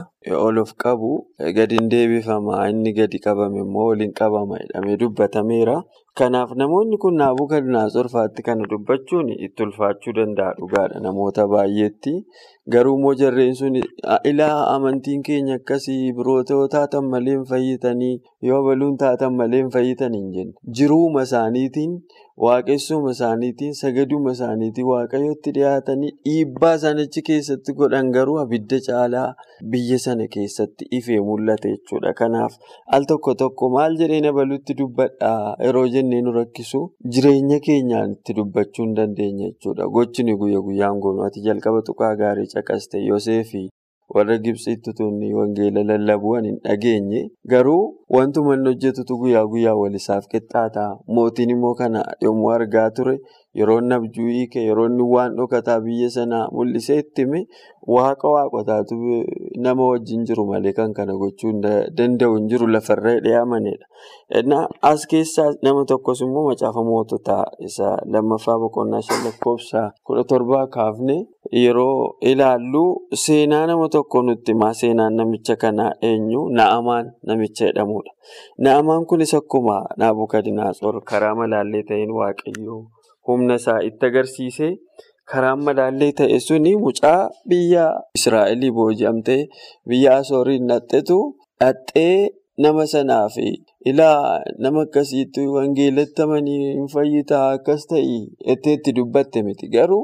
Ol 0.47 0.59
of 0.65 0.73
qabu 0.85 1.11
gadi 1.59 1.77
hin 1.81 1.89
deebifama 1.95 2.65
inni 2.73 2.93
gadi 3.01 3.19
qabame 3.27 3.61
immoo 3.67 3.87
waliin 3.91 4.13
qabama 4.21 4.59
jedhamee 4.63 4.97
dubbatameera. 5.05 5.77
Kanaaf 6.19 6.51
namoonni 6.61 6.97
kun 7.03 7.15
Naabukadnezar 7.21 8.07
fa'aatti 8.13 8.43
kana 8.47 8.65
dubbachuun 8.71 9.29
itti 9.47 9.63
ulfaachuu 9.67 10.15
danda'a 10.19 10.55
dhugaadha 10.61 11.03
namoota 11.05 11.45
baay'eetti. 11.53 12.13
Garuu 12.75 12.95
immoo 12.99 13.13
jarreen 13.21 13.55
sun 13.61 13.77
ilaa 14.31 14.57
amantiin 14.75 15.23
keenya 15.29 15.59
akkasii 15.61 16.13
biroota 16.19 16.57
yoo 16.59 16.67
taatan 16.75 17.07
malee 17.13 17.37
hin 17.37 17.45
fayyitanii 17.53 18.13
yoo 18.51 18.63
baluun 18.69 18.97
taatan 19.05 19.37
malee 19.43 19.61
hin 19.63 19.71
fayyitan 19.77 20.17
hin 20.19 20.33
jenne. 20.39 20.55
Jiruuma 20.81 21.23
isaaniitiin 21.29 21.95
waaqessuma 22.47 23.11
isaaniitiin 23.15 23.73
sagaduma 23.81 24.33
isaaniitiin 24.37 24.87
waaqayyotti 24.91 25.53
dhiyaatanii 25.57 26.11
dhiibbaa 26.27 26.75
isaan 26.79 26.99
achi 27.05 27.23
keessatti 27.29 27.73
godhan 27.81 28.11
garuu 28.17 28.37
abidda 28.43 28.79
caalaa 28.89 29.27
biyya 29.73 29.99
sana 30.05 30.27
keessatti 30.35 30.87
ifee 30.99 31.21
mul'ata 31.31 31.69
jechuudha. 31.73 32.13
Kanaaf 32.21 32.55
al 32.99 33.05
tokko 33.13 33.35
tokko 33.43 33.71
maal 33.77 33.97
jedhee 34.03 34.21
na 34.27 34.33
balutti 34.39 34.75
dubbadhaa 34.83 35.57
yeroo 35.67 35.87
jennee 35.97 36.21
nu 36.27 36.33
rakkisu 36.39 36.83
jireenya 37.17 37.59
keenyaan 37.67 38.13
itti 38.19 38.37
dubbachuu 38.41 38.85
hin 38.87 38.95
dandeenya 39.01 39.49
jechuudha. 39.51 39.89
Gochini 39.99 40.37
guyya 40.45 40.61
guyyaan 40.69 41.01
goonu 41.07 41.25
ati 41.27 41.41
jalqaba 41.49 41.83
tuqaa 41.91 42.15
gaarii 42.23 42.47
caqaste 42.55 43.03
Yoseefi 43.09 43.65
warra 44.15 44.37
Gibsiitti 44.45 44.93
tunni 44.99 45.35
wangeela 45.39 45.83
lallabu'an 45.91 46.45
hin 46.49 46.59
dhageenye 46.65 47.21
garuu 47.53 47.83
wantuma 48.17 48.55
inni 48.55 48.69
hojjetutu 48.73 49.19
guyyaa 49.23 49.47
guyyaa 49.53 49.75
walisaaf 49.83 50.27
qixxaata. 50.33 50.85
Mootiin 51.15 51.51
immoo 51.57 51.75
kana 51.75 52.05
yommuu 52.25 52.51
argaa 52.57 52.91
ture 52.91 53.19
yeroo 53.59 53.81
abjuu 53.97 54.29
hiike 54.37 54.61
yeroo 54.69 54.89
waan 55.15 55.37
dhokataa 55.37 55.81
biyya 55.87 56.11
sanaa 56.17 56.49
mul'isee 56.57 56.99
itti 57.05 57.23
hime 57.25 57.41
waaqa 57.95 58.29
waaqotaatu 58.35 58.95
nama 59.65 59.83
wajjin 59.91 60.25
jiru 60.29 60.45
malee 60.51 60.73
kan 60.79 60.93
kana 60.99 61.15
gochuu 61.23 61.53
danda'u 61.99 62.35
hin 62.37 62.49
jiru 62.51 62.67
lafarra 62.75 63.15
hidhee 63.17 63.37
amanedha. 63.41 63.87
As 64.83 65.07
keessaa 65.11 65.49
nama 65.63 65.85
tokkos 65.85 66.21
immoo 66.27 66.45
macaafa 66.49 66.83
moototaa 66.91 67.45
isa 67.69 67.97
lammaffaa 68.13 68.59
boqonnaa 68.63 69.01
shan 69.07 69.25
lakkoofsa 69.27 69.81
kudha 70.05 70.25
torbaa 70.25 70.67
kaafne 70.77 71.17
yeroo 71.63 72.17
ilaallu 72.21 72.85
seenaa 73.25 73.65
nama 73.67 73.89
tokko 73.89 74.23
nutti 74.23 74.53
himaa 74.53 74.73
seenaan 74.83 75.17
namicha 75.17 75.57
kanaa 75.57 75.93
eenyu 76.11 76.43
na'amaan 76.61 77.07
namicha 77.27 77.65
jedhamudha. 77.71 78.13
Na'amaan 78.59 79.07
kunis 79.07 79.35
akkuma 79.35 79.81
Naabukadnezar 79.97 81.01
karaa 81.11 81.35
malaallee 81.41 81.83
ta'een 81.89 82.13
waaqayyoo 82.21 82.81
humna 83.29 83.55
isaa 83.61 83.81
itti 83.89 84.07
agarsiise. 84.11 84.69
Karaan 85.31 85.61
malaallee 85.67 86.13
ta'e 86.19 86.39
suni 86.49 86.73
mucaa 86.85 87.29
biyya 87.51 87.87
Israa'elii 88.19 88.71
booji'amtee 88.79 89.41
biyya 89.91 90.15
Asooriin 90.23 90.69
dhaxxetu 90.71 91.19
dhaxxee 91.61 92.15
nama 92.65 92.85
sanaaf 92.93 93.35
ilaa 93.91 94.41
nama 94.65 94.83
akkasiitti 94.87 95.45
wangeelatti 95.57 96.23
amanii 96.25 96.59
hin 96.79 96.89
fayyitaa 96.95 97.45
akkas 97.57 97.87
ta'ii 97.93 98.21
itti 98.55 98.95
dubbatte 98.99 99.43
miti 99.49 99.69
garuu 99.75 100.03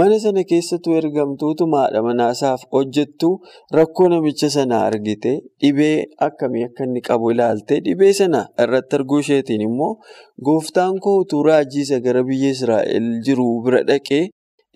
mana 0.00 0.18
sana 0.24 0.44
keessattuu 0.52 0.94
ergamtuutu 1.00 1.68
haadha 1.74 2.02
manaasaaf 2.08 2.64
hojjettu 2.76 3.30
rakkoo 3.78 4.08
namicha 4.14 4.50
sana 4.56 4.80
argite 4.88 5.32
dhibee 5.62 5.94
akkamii 6.28 6.64
akka 6.68 6.84
inni 6.90 7.00
qabu 7.08 7.30
ilaalte 7.36 7.80
dhibee 7.88 8.12
sana 8.20 8.44
irratti 8.66 8.96
arguu 9.00 9.20
isheetiin 9.26 9.66
immoo 9.70 9.92
gooftaan 10.50 10.98
koo 11.06 11.16
utuu 11.24 11.42
raajii 11.50 11.84
isa 11.88 12.00
gara 12.06 12.22
biyya 12.30 12.50
Israa'el 12.56 13.10
jiru 13.26 13.48
bira 13.66 13.82
dhaqee. 13.90 14.24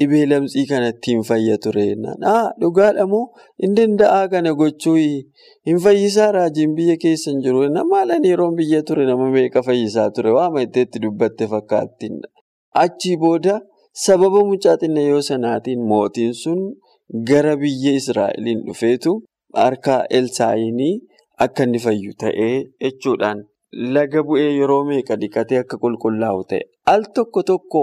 Dhibee 0.01 0.27
lamxii 0.31 0.67
kanatti 0.71 1.13
hin 1.15 1.23
fayya 1.29 1.57
ture. 1.65 1.85
Dhugaadha 2.61 3.05
moo 3.13 3.21
hin 3.63 3.77
danda'aa 3.77 4.27
kana 4.33 4.53
gochuu 4.61 4.97
hin 4.97 5.79
fayyisaa 5.85 6.27
raajiin 6.37 6.75
biyya 6.81 6.97
keessa 7.05 7.31
hin 7.31 7.41
jiru. 7.47 7.63
Maalaan 7.93 8.25
yeroo 8.31 8.51
biyya 8.59 8.83
ture 8.91 9.07
nama 9.11 9.31
meeqa 9.37 9.63
fayyisaa 9.69 10.11
ture 10.19 10.31
waama 10.39 10.63
itti 10.67 10.99
dubbatte 11.05 11.49
fakkaatti. 11.53 12.11
Achii 12.85 13.17
booda 13.23 13.55
sababa 14.05 14.45
mucaa 14.51 14.77
xinnayoo 14.83 15.23
sanaatiin 15.31 15.81
mootiin 15.93 16.35
sun 16.43 16.61
gara 17.31 17.57
biyya 17.63 17.93
Israa'eliin 18.01 18.61
dhufeetu 18.67 19.15
harka 19.61 19.95
Elsaayinii 20.19 20.95
akka 21.47 21.65
inni 21.69 21.79
fayyu 21.87 22.13
ta'ee 22.25 22.53
jechuudhaan 22.85 23.41
laga 23.97 24.21
bu'ee 24.29 24.51
yeroo 24.59 24.83
meeqa 24.91 25.17
dhiqatee 25.23 25.59
akka 25.63 25.77
qulqullaa'u 25.87 26.45
ta'e. 26.53 26.61
Al 26.95 27.09
tokko 27.17 27.43
tokko. 27.53 27.83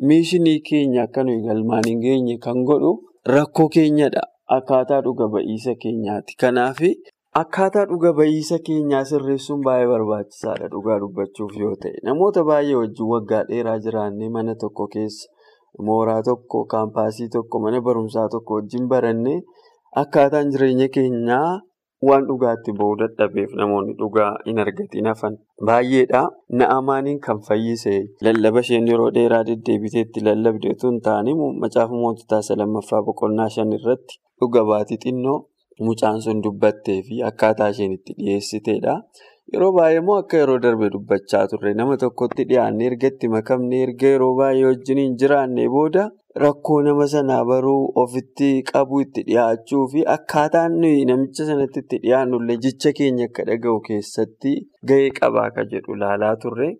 Miishinii 0.00 0.60
keenya 0.64 1.02
akka 1.04 1.22
nuyi 1.24 1.42
galmaan 1.46 1.84
hin 1.86 2.00
geenye 2.00 2.38
kan 2.40 2.64
godhu 2.64 2.92
rakkoo 3.28 3.68
keenyadha. 3.68 4.22
Akkaataa 4.56 5.00
dhuga 5.04 5.28
ba'iisa 5.34 5.74
keenyaati. 5.82 6.34
Kanaaf 6.40 6.80
akkaataa 7.40 7.84
dhuga 7.90 8.12
ba'iisa 8.16 8.58
keenyaa 8.68 9.04
sirreessuun 9.10 9.60
baay'ee 9.66 9.86
barbaachisaadha 9.92 10.68
dhugaa 10.72 10.98
dubbachuuf 11.04 11.52
yoo 11.60 11.74
ta'e. 11.82 11.92
Namoota 12.08 12.44
baay'ee 12.44 12.74
wajjin 12.80 13.08
waggaa 13.12 13.42
dheeraa 13.50 13.78
jiraannee 13.84 14.28
mana 14.38 14.54
tokko 14.64 14.86
keessa 14.94 15.28
mooraa 15.88 16.22
tokko 16.22 16.64
kaampaasii 16.72 17.28
tokko 17.36 17.60
mana 17.66 17.80
barumsaa 17.80 18.28
tokko 18.36 18.54
wajjin 18.60 18.88
barannee 18.88 19.38
akkaataan 20.04 20.50
jireenya 20.56 20.88
keenyaa 20.88 21.60
waan 22.08 22.24
dhugaatti 22.28 22.72
ba'uu 22.78 22.94
dadhabeef 23.02 23.50
namoonni 23.60 23.94
dhugaa 24.00 24.30
hin 24.46 24.58
argatiin 24.64 25.06
hafan 25.10 25.36
baay'eedha. 25.68 26.22
Na'amaaniin 26.60 27.20
kan 27.26 27.40
fayyise 27.48 27.94
lallaba 28.26 28.60
isheen 28.66 28.88
yeroo 28.92 29.10
dheeraa 29.18 29.42
deddeebiteetti 29.50 30.24
lallabde 30.28 30.74
hin 30.84 31.00
taane 31.08 31.34
macaafa 31.64 31.94
moototaa 32.04 32.40
isa 32.46 32.56
lammaffaa 32.62 33.02
boqonnaa 33.10 33.48
shan 33.56 33.72
irratti 33.78 34.20
dhuga 34.40 34.64
baatii 34.72 34.98
xinnoo 35.04 35.38
mucaan 35.88 36.18
sun 36.24 36.42
dubbattee 36.46 36.98
fi 37.08 37.22
akkaataa 37.30 37.68
isheen 37.76 37.92
itti 37.98 38.12
dhiyeessiteedha. 38.18 38.94
Yeroo 39.54 39.72
baay'ee 39.76 39.98
immoo 40.00 40.14
akka 40.22 40.38
yeroo 40.40 40.58
darbe 40.64 40.88
dubbachaa 40.92 41.40
turre 41.52 41.72
nama 41.80 41.96
tokkotti 42.02 42.44
dhiyaannee 42.50 42.86
erga 42.90 43.08
itti 43.12 43.28
makamne 43.34 43.80
erga 43.86 44.12
yeroo 44.12 44.30
baay'ee 44.38 44.64
wajjin 44.68 45.00
hin 45.02 45.16
jiraanne 45.22 45.66
booda 45.74 46.04
rakkoo 46.44 46.78
nama 46.86 47.06
sanaa 47.14 47.40
baruu 47.50 47.82
ofitti 48.04 48.48
qabuu 48.70 49.02
itti 49.06 49.24
dhiyaachuu 49.28 49.82
fi 49.94 50.04
akkaataan 50.14 50.78
namicha 51.10 51.48
sanatti 51.50 51.84
itti 51.84 52.00
dhiyaannullee 52.06 52.56
jecha 52.66 52.94
keenya 53.00 53.28
akka 53.30 53.46
dhaga'u 53.50 53.80
keessatti 53.90 54.54
gahee 54.92 55.12
qabaa 55.20 55.46
akka 55.52 55.66
jedhu 55.74 55.98
ilaalaa 56.00 56.34
turre. 56.46 56.70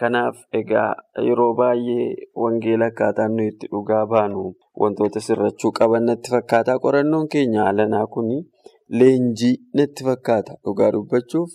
Kanaaf 0.00 0.36
egaa 0.58 0.88
yeroo 1.28 1.50
baay'ee 1.62 2.06
wangeela 2.44 2.86
akkaataan 2.92 3.34
nuyi 3.40 3.50
itti 3.54 3.68
dhugaa 3.74 4.04
baanu 4.12 4.44
wantoota 4.84 5.20
sirrachuu 5.26 5.72
qaban 5.80 6.06
natti 6.10 6.30
fakkaata. 6.36 6.78
Qorannoon 6.84 7.26
keenya 7.34 7.64
haalanaa 7.66 8.06
kuni 8.14 8.38
leenjii 8.98 9.54
natti 9.78 10.04
fakkaata 10.08 10.52
dhugaa 10.64 10.90
dubbachuuf 10.94 11.50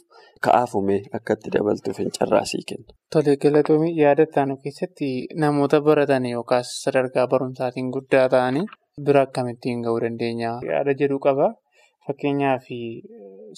ka'aafumee 0.48 1.00
akka 1.18 1.34
itti 1.38 1.50
dabaltuuf 1.56 1.98
hin 2.02 2.12
carraasii 2.18 2.64
kenna. 2.70 2.88
Tole 3.12 3.36
galatoomii 3.44 3.94
yaada 4.02 4.24
ittaanu 4.30 4.58
keessatti 4.64 5.10
namoota 5.44 5.82
baratan 5.88 6.26
yookaas 6.32 6.72
sadarkaa 6.86 7.28
barumsaatiin 7.34 7.92
guddaa 7.98 8.26
ta'anii 8.36 8.66
bira 9.10 9.22
akkamittiin 9.28 9.82
gahuu 9.88 10.02
dandeenya 10.06 10.52
yaada 10.72 10.94
jedhu 11.04 11.20
qaba. 11.28 11.48
Fakkeenyaaf 12.08 12.66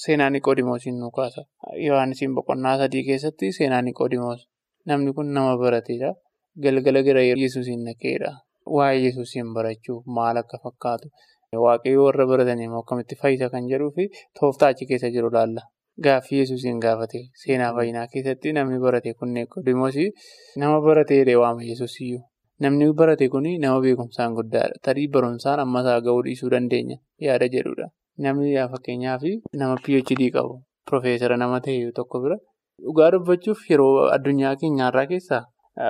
seenaa 0.03 0.29
Niqoodimoosiin 0.33 0.99
nu 0.99 1.11
kaasa. 1.17 1.41
Yohaannisiin 1.87 2.35
boqonnaa 2.35 2.77
sadii 2.81 3.03
keessatti 3.07 3.51
seenaa 3.57 3.81
Niqoodimoos 3.87 4.45
namni 4.85 5.13
kun 5.13 5.33
nama 5.37 5.57
barateedha. 5.63 6.13
Galgala 6.63 7.01
gara 7.07 7.21
Yesuusiin 7.43 7.83
naqeedha. 7.87 8.31
Waa'ee 8.75 9.01
Yesuusiin 9.05 9.49
barachuuf 9.57 10.05
maal 10.17 10.37
akka 10.43 10.57
fakkaatu. 10.63 11.09
Waaqayyoo 11.57 12.05
warra 12.05 12.25
baratan 12.27 12.59
immoo 12.59 12.81
akkamitti 12.83 13.15
fayyisa 13.21 13.49
kan 13.49 13.67
jedhuu 13.71 13.91
fi 13.95 14.07
tooftaa 14.39 14.69
achi 14.73 14.85
keessa 14.89 15.09
jiru 15.15 15.29
ilaalla. 15.31 15.61
Gaaffii 16.03 16.39
Yesuusiin 16.39 16.79
gaafate 16.85 17.21
seenaa 17.43 17.73
fayyinaa 17.77 18.07
keessatti 18.13 18.51
namni 18.53 18.79
barate 18.79 19.13
kun 19.19 19.31
Niqoodimoosii 19.33 20.09
nama 20.63 20.81
baratee 20.81 21.35
waama 21.43 21.63
Yesuusiyyuu. 21.69 22.21
Namni 22.59 22.91
barate 22.93 23.29
kun 23.29 23.47
nama 23.59 23.79
beekumsaan 23.81 24.33
guddaadha. 24.35 24.75
Tarii 24.83 25.07
barumsaan 25.07 25.59
ammasaa 25.59 26.01
gahuu 26.01 26.23
dhiisuu 26.27 26.49
dandeenya 26.51 26.97
yaada 27.19 27.47
jedhudha. 27.55 27.87
namni 28.25 28.53
fakkeenyaaf 28.69 29.21
nama 29.53 29.75
PhD 29.85 30.29
qabu 30.35 30.53
Profeesara 30.89 31.35
nama 31.37 31.59
ta'e 31.65 31.91
tokko 31.97 32.19
bira 32.23 32.37
dhugaa 32.85 33.09
dubbachuuf 33.15 33.59
yeroo 33.71 34.07
addunyaa 34.15 34.53
keenyaarraa 34.61 35.03
keessaa 35.11 35.43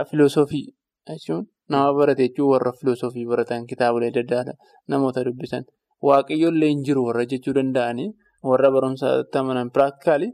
filoosofii 0.10 0.66
jechuun 1.12 1.46
nama 1.74 1.94
barate 2.00 2.22
jechuun 2.28 2.50
warra 2.54 2.72
filoosofii 2.80 3.26
baratan 3.32 3.66
kitaabolee 3.72 4.10
adda 4.14 4.40
addaa 4.42 4.56
namoota 4.94 5.24
dubbisan 5.28 5.64
waaqayyoollee 6.10 6.70
hin 6.74 6.84
jiru 6.90 7.02
warra 7.08 7.26
jechuu 7.34 7.54
danda'anii 7.60 8.10
warra 8.52 8.70
barumsaatti 8.76 9.38
amanan 9.42 9.72
piraaktikaalii 9.78 10.32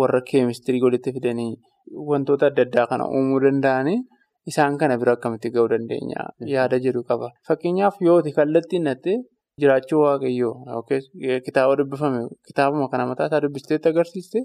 warra 0.00 0.20
keemistirii 0.30 0.82
walitti 0.86 1.12
fidanii 1.18 1.50
wantoota 2.10 2.46
adda 2.50 2.62
addaa 2.68 2.86
kana 2.92 3.04
uumuu 3.18 3.40
danda'anii. 3.46 3.98
Isaan 4.50 4.74
kana 4.80 4.96
bira 5.00 5.12
akkamitti 5.16 5.50
gahuu 5.52 5.68
dandeenya 5.72 6.24
yaada 6.54 6.78
jedhu 6.86 7.00
qaba. 7.10 7.28
Fakkeenyaaf 7.48 7.94
yooti 8.06 8.32
kallattiin 8.38 8.82
nattee 8.88 9.14
jiraachuu 9.62 10.00
waaqayyoo 10.06 10.82
kitaaba 11.46 11.76
dubbifame 11.80 12.18
kitaabuma 12.48 12.88
kana 12.94 13.06
mataa 13.10 13.26
isaa 13.30 13.40
dubbisteetti 13.44 13.88
agarsiiste 13.92 14.42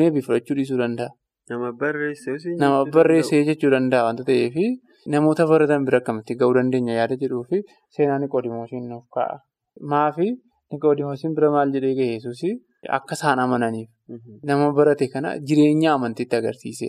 meebii 0.00 0.24
fudhachuu 0.26 0.56
dhiisuu 0.58 0.78
danda'a. 0.82 1.10
Nama 2.64 2.84
barreessee 2.96 3.42
jechuu 3.48 3.70
danda'a 3.76 4.04
wanta 4.08 4.24
ta'eef 4.30 4.54
namoota 5.14 5.46
baratan 5.52 5.84
bira 5.86 5.98
akkamitti 6.02 6.34
gahuu 6.40 6.54
dandeenya? 6.58 6.94
Yaada 7.00 7.16
jedhuu 7.22 7.44
fi 7.50 7.62
seenaa 7.96 8.18
Niqoodimoosiin 8.24 8.88
nuuf 8.92 9.04
ka'a. 9.16 9.36
Maafi 9.92 10.28
Niqoodimoosiin 10.72 11.34
bira 11.36 11.50
maal 11.56 11.72
jedhee 11.76 11.94
gahee 11.98 12.14
Yesuus 12.16 12.42
akka 12.98 13.14
isaan 13.18 13.38
amananiif. 13.44 13.88
Nama 14.50 14.72
barate 14.78 15.06
kana 15.14 15.36
jireenya 15.48 15.92
amantiitti 15.96 16.36
agarsiise. 16.40 16.88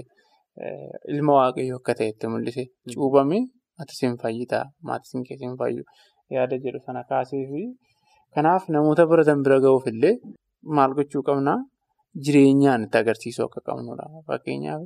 Ilma 1.14 1.34
waaqayyoo 1.40 1.80
akka 1.82 1.94
ta'etti 2.02 2.28
mul'ise. 2.34 2.64
Cuubame 2.96 3.40
maatis 3.78 4.02
hin 4.04 4.18
fayyitaa 4.24 4.66
maatis 4.90 5.14
hin 5.16 5.24
keessa 5.28 5.46
hin 5.48 5.58
fayyu? 5.62 5.84
Yaada 6.36 6.58
jedhu 6.66 6.80
sana 6.86 7.04
kaaseefi 7.10 7.64
kanaaf 8.36 8.64
namoota 8.76 9.06
baratan 9.12 9.44
bira 9.46 9.60
ga'uuf 9.66 9.86
illee 9.92 10.16
maal 10.78 10.94
gochuu 10.98 11.22
qabnaa 11.28 11.58
jireenyaan 12.26 12.84
itti 12.88 12.98
agarsiisuu 13.02 13.46
akka 13.48 13.62
qabnudha. 13.68 14.06
Fakkeenyaaf 14.28 14.82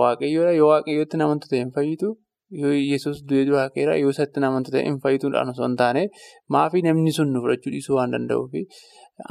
waaqayyoodha 0.00 0.52
yoo 0.60 0.68
waaqayyootti 0.72 1.16
namoota 1.22 1.46
ta'e 1.50 1.60
hin 1.64 1.72
fayyitu 1.76 2.08
yoo 2.62 2.72
yesus 2.72 3.22
du'ee 3.28 3.46
waaqeera 3.56 3.96
yoo 4.02 4.10
isatti 4.14 4.40
namoota 4.44 4.70
ta'e 4.74 4.84
hin 4.88 4.98
fayyituudhaan 5.04 5.50
osoo 5.54 5.66
hin 5.68 5.76
taane 5.82 6.02
maafii 6.56 6.82
namni 6.88 7.12
sun 7.18 7.32
nu 7.36 7.40
fudhachuu 7.44 7.72
dhiisuu 7.76 7.96
waan 8.00 8.12
danda'uufi 8.16 8.62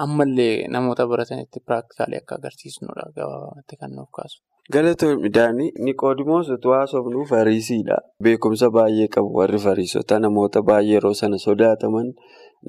ammallee 0.06 0.54
namoota 0.78 1.08
baratanitti 1.12 1.60
piraaktikaalii 1.68 2.20
akka 2.24 2.36
agarsiisnudha 2.42 3.06
gabaabamatti 3.16 3.76
kan 3.82 3.92
nuuf 3.96 4.10
kaasu. 4.18 4.42
Galatoon 4.74 5.18
midhaanii 5.22 5.72
Niqoodimoos 5.86 6.50
utuu 6.56 6.72
haasofnu 6.72 7.26
fariisiidha. 7.32 7.98
Beekumsa 8.24 8.70
baay'ee 8.78 9.08
qabu 9.16 9.34
warri 9.40 9.60
fariisota 9.66 10.20
namoota 10.26 10.62
baay'ee 10.70 10.94
yeroo 10.94 11.14
sana 11.22 11.38
sodaataman 11.46 12.14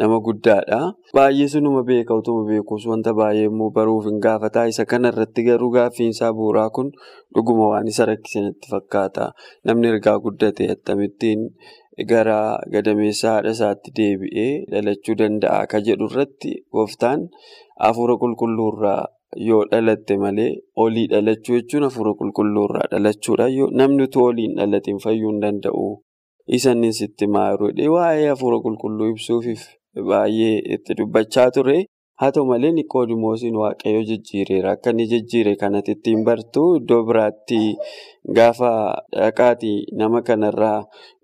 nama 0.00 0.18
guddaadha. 0.26 0.80
Baay'ee 1.16 1.48
sunuma 1.54 1.82
beeka 1.88 2.14
utuma 2.20 2.42
beekuus 2.50 2.86
wanta 2.90 3.12
baay'ee 3.20 3.46
immoo 3.50 3.70
baruuf 3.76 4.04
hin 4.10 4.18
gaafataa. 4.26 4.66
Isa 4.72 4.84
kanarratti 4.92 5.44
garuu 5.48 5.70
gaaffiinsaa 5.76 6.32
bu'uuraa 6.38 6.68
kun 6.76 6.90
dhuguma 7.34 7.68
waan 7.72 7.88
isa 7.92 8.06
rakkisanitti 8.10 8.70
fakkaata. 8.74 9.32
Namni 9.64 9.88
ergaa 9.94 10.18
guddate 10.26 10.70
akkamittiin 10.76 11.48
gara 12.10 12.38
gadameessa 12.74 13.28
haadha 13.34 13.52
isaatti 13.56 13.90
deebi'ee 13.98 14.50
dhalachuu 14.72 15.14
danda'a 15.20 15.60
akka 15.66 15.80
jedhu 15.88 16.08
irratti 16.10 16.54
gooftaan 16.78 17.28
hafuura 17.86 18.16
qulqulluurraa. 18.24 19.02
Yoo 19.46 19.62
dhalatte 19.70 20.14
malee 20.22 20.50
olii 20.82 21.06
dhalachuu 21.12 21.56
jechuun 21.60 21.86
hafuura 21.88 22.12
qulqulluurraa 22.20 22.88
dhalachuudha. 22.92 23.46
Namni 23.80 24.02
utuu 24.08 24.24
olii 24.30 24.48
hin 24.48 24.56
dhalatiin 24.60 24.98
fayyuu 25.06 25.30
hin 25.32 25.40
danda'u. 25.46 25.86
Isa 26.56 26.72
inni 26.76 26.92
sitti 26.92 27.26
maaruudhe 27.36 27.88
waa'ee 27.94 28.28
hafuura 28.28 28.58
qulqulluu 28.66 29.08
ibsuufiif 29.14 29.62
baay'ee 30.10 30.56
itti 30.76 30.94
dubbachaa 30.98 31.50
ture. 31.56 31.76
Haa 32.20 32.30
ta'u 32.34 32.44
malee 32.46 32.70
Niqoodimoosiin 32.74 33.56
waaqayyo 33.60 34.02
jijjiireera. 34.10 34.72
Akka 34.76 34.90
inni 34.94 35.06
jijjiire 35.12 35.54
kanatti 35.62 35.92
ittiin 35.96 36.20
bartu 36.28 36.62
iddoo 36.80 37.00
biraatti 37.08 37.58
gaafa 38.36 38.70
dhaqaatii 39.16 39.78
nama 40.00 40.20
kanarraa 40.28 40.78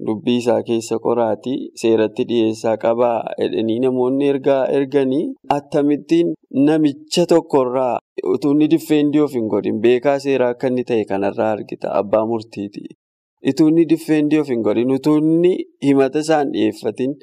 dubbii 0.06 0.37
isaa 0.42 0.59
keessa 0.70 0.98
qoraatii 1.06 1.56
seeratti 1.83 2.24
dhiyeessaa 2.30 2.76
qabaa 2.87 3.14
jedhanii 3.42 3.78
namoonni 3.87 4.28
ergaa 4.33 4.61
erganii 4.78 5.24
akkamittiin 5.59 6.35
namicha 6.68 7.26
tokkorraa 7.35 7.94
utuu 8.35 8.52
inni 8.56 8.68
diffeendii 8.74 9.20
of 9.26 9.33
hin 9.38 9.46
godhin 9.54 9.80
beekaa 9.87 10.18
seeraa 10.26 10.50
akka 10.56 10.66
inni 10.72 10.85
ta'e 10.90 11.04
kanarraa 11.12 11.52
argita 11.56 11.94
abbaa 12.02 12.26
murtiiti. 12.33 12.85
Utuu 13.48 13.68
inni 13.72 13.85
diffeendii 13.88 14.38
of 14.42 14.48
hin 14.53 14.62
godhin 14.62 14.90
utuu 14.96 15.16
inni 15.18 15.53
himata 15.87 16.20
isaan 16.24 16.50
dhiyeeffatin 16.55 17.14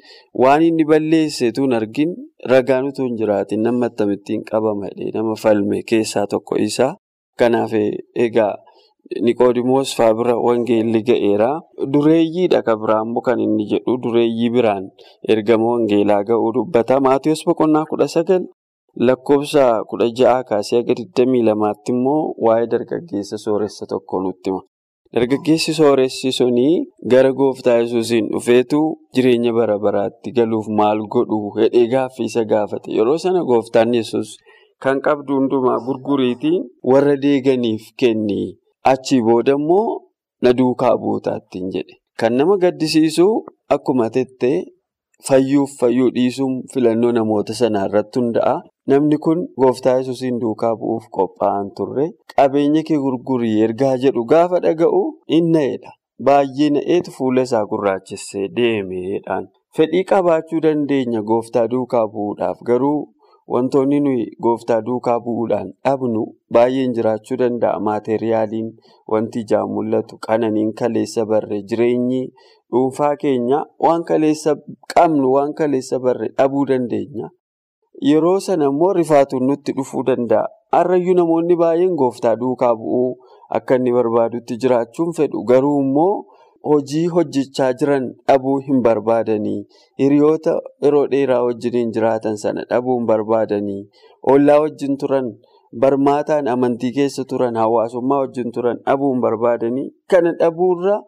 waan 0.44 0.62
inni 0.68 0.84
balleesse 0.90 1.50
utuu 1.52 1.66
hin 1.66 1.76
argin 1.78 2.14
ragaan 2.52 2.88
utuu 2.90 3.06
hin 3.06 3.16
jiraatin 3.20 3.62
nama 3.66 3.86
akkamittiin 3.90 4.42
qabama 4.50 4.90
nama 5.14 5.36
falme 5.42 5.82
keessaa 5.92 6.26
tokko 6.32 6.56
isaa. 6.68 6.94
Kanaaf 7.38 7.72
egaa 8.26 8.54
Niqoodimoos 9.26 9.94
faabira 9.96 10.34
wangeelli 10.46 11.00
ga'eera. 11.08 11.50
Dureeyyiidha 11.92 12.60
kan 12.66 12.76
biraan 12.82 13.14
kan 13.26 13.40
inni 13.40 13.64
jedhu 13.70 13.94
dureeyyii 14.02 14.50
biraan 14.56 14.90
ergama 15.34 15.70
wangeelaa 15.72 16.22
ga'uu 16.28 16.50
dubbata. 16.56 17.00
Maatiyoos 17.06 17.44
boqonnaa 17.48 17.84
kudha 17.90 18.08
sagal 18.14 18.42
lakkoofsa 19.06 19.64
kudha 19.90 20.06
ja'a 20.18 20.44
kaasee 20.50 20.80
aga 20.82 20.92
22tti 20.98 21.94
immoo 21.94 22.20
waa'ee 22.46 22.66
dargaggeessa 22.72 23.38
sooressa 23.44 23.86
tokko 23.92 24.20
nutti 24.26 24.50
hima. 24.50 24.60
Dargaggeessi 25.14 25.72
sooressi 25.74 26.30
sunii 26.36 26.84
gara 27.12 27.30
gooftaa 27.32 27.76
yesuusiin 27.80 28.26
dhufeetu 28.32 28.80
jireenya 29.16 29.52
bara 29.58 29.76
baraatti 29.84 30.32
galuuf 30.38 30.66
maal 30.80 31.00
godhu 31.14 31.38
hedhee 31.58 31.86
gaaffii 31.94 32.26
isa 32.30 32.44
gaafate. 32.50 32.92
Yeroo 32.96 33.16
sana 33.24 33.40
gooftaan 33.50 33.94
yesus 33.98 34.34
kan 34.84 35.00
qabdu 35.06 35.38
hundumaa 35.38 35.78
gurguriitii 35.86 36.58
warra 36.92 37.14
deeganiif 37.22 37.86
kenni. 38.00 38.58
Achii 38.92 39.22
booda 39.28 39.52
immoo 39.60 40.00
na 40.42 40.52
duukaa 40.58 40.96
buutaattiin 41.04 41.70
jedhe. 41.74 41.96
Kan 42.20 42.36
nama 42.36 42.56
gaddisiisu 42.64 43.26
akkuma 43.76 44.10
tettee 44.10 44.58
fayyuuf 45.28 45.70
fayyuu 45.80 46.10
dhiisuun 46.16 46.62
filannoo 46.74 47.12
namoota 47.16 47.54
sanaa 47.54 47.86
irratti 47.88 48.20
hunda'a. 48.20 48.54
Namni 48.88 49.16
kun 49.24 49.40
gooftaa 49.62 49.96
yesuusiin 49.98 50.38
duukaa 50.42 50.72
bu'uuf 50.82 51.08
qophaa'an 51.16 51.66
turre 51.80 52.06
qabeenya 52.36 52.82
kee 52.90 52.98
gurgurii 53.04 53.56
ergaa 53.66 53.96
jedhu 54.04 54.24
gaafa 54.32 54.60
dhaga'u 54.66 55.00
inni 55.38 55.52
na'edha. 55.56 55.92
Baay'ee 56.28 56.70
na'eetu 56.76 57.12
fuula 57.16 57.42
isaa 57.48 57.64
gurraachessee 57.72 58.46
deemeedhaan. 58.56 59.48
Fedhii 59.76 60.04
qabaachuu 60.12 60.60
dandeenya 60.66 61.22
gooftaa 61.32 61.66
duukaa 61.74 62.06
bu'uudhaaf 62.14 62.62
garuu 62.70 62.98
wantoonni 63.54 64.00
nuyi 64.06 64.24
gooftaa 64.46 64.80
duukaa 64.86 65.18
bu'uudhaan 65.26 65.68
dhabnu 65.84 66.24
baay'een 66.56 66.94
jiraachuu 66.96 67.38
danda'a. 67.44 67.80
Maateriyaaliin 67.88 68.72
wanti 69.14 69.44
ijaan 69.46 69.70
mul'atu 69.76 70.18
qananiin 70.28 70.72
kaleessa 70.80 71.26
barre 71.34 71.60
jireenyi 71.70 72.22
dhuunfaa 72.72 73.14
keenya 73.24 73.60
waan 73.86 74.04
kaleessa 74.12 74.56
qabnu 74.94 75.32
waan 75.36 75.52
kaleessa 75.60 76.00
barre 76.06 76.28
dhabuu 76.38 76.64
dandeenya. 76.72 77.28
Yeroo 78.06 78.38
sana 78.40 78.64
immoo 78.70 78.92
rifaatuun 78.92 79.46
nutti 79.50 79.72
dhufuu 79.76 80.02
danda'a. 80.06 80.46
Har'ayyuu 80.76 81.14
namoonni 81.18 81.56
baay'een 81.62 81.94
gooftaa 82.02 82.36
duukaa 82.40 82.74
bu'uu 82.80 83.16
akka 83.58 83.76
inni 83.80 83.92
barbaadutti 83.96 84.56
jiraachuun 84.64 85.12
fedhu. 85.18 85.42
Garuu 85.50 85.80
immoo 85.82 86.24
hojii 86.70 87.06
hojjechaa 87.14 87.72
jiran 87.80 88.06
dhabuu 88.28 88.56
hin 88.68 88.82
barbaadanii. 88.86 89.58
Hiriyoota 90.02 90.54
yeroo 90.86 91.06
dheeraa 91.14 91.42
wajjiniin 91.48 91.92
jiraatan 91.96 92.36
sana 92.44 92.64
dhabuu 92.70 92.98
hin 92.98 93.06
barbaadanii. 93.06 93.80
Ollaa 94.32 94.58
wajjin 94.64 94.96
turan, 95.02 95.32
barmaataan 95.80 96.48
amantii 96.54 96.92
keessa 96.98 97.24
turan, 97.24 97.56
hawaasummaa 97.56 98.18
wajjin 98.24 98.52
turan 98.52 98.78
dhabuu 98.86 99.12
hin 99.14 99.20
barbaadanii. 99.26 99.88
Kana 100.10 100.32
dhabuurra 100.42 101.00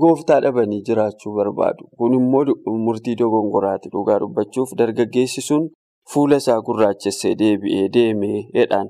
gooftaa 0.00 0.40
dhabanii 0.46 0.80
jiraachuu 0.88 1.34
barbaadu. 1.36 1.88
Kun 1.98 2.14
immoo 2.14 2.44
murtii 2.86 3.14
dogongoraati 3.24 3.88
dhugaa 3.92 4.18
dubbachuuf 4.24 4.72
dargaggeessi 4.78 5.40
sun. 5.50 5.68
Fuula 6.12 6.36
isaa 6.42 6.60
gurraachessee 6.66 7.34
deebi'ee 7.40 7.88
deemee 7.94 8.38
jedhaan. 8.54 8.88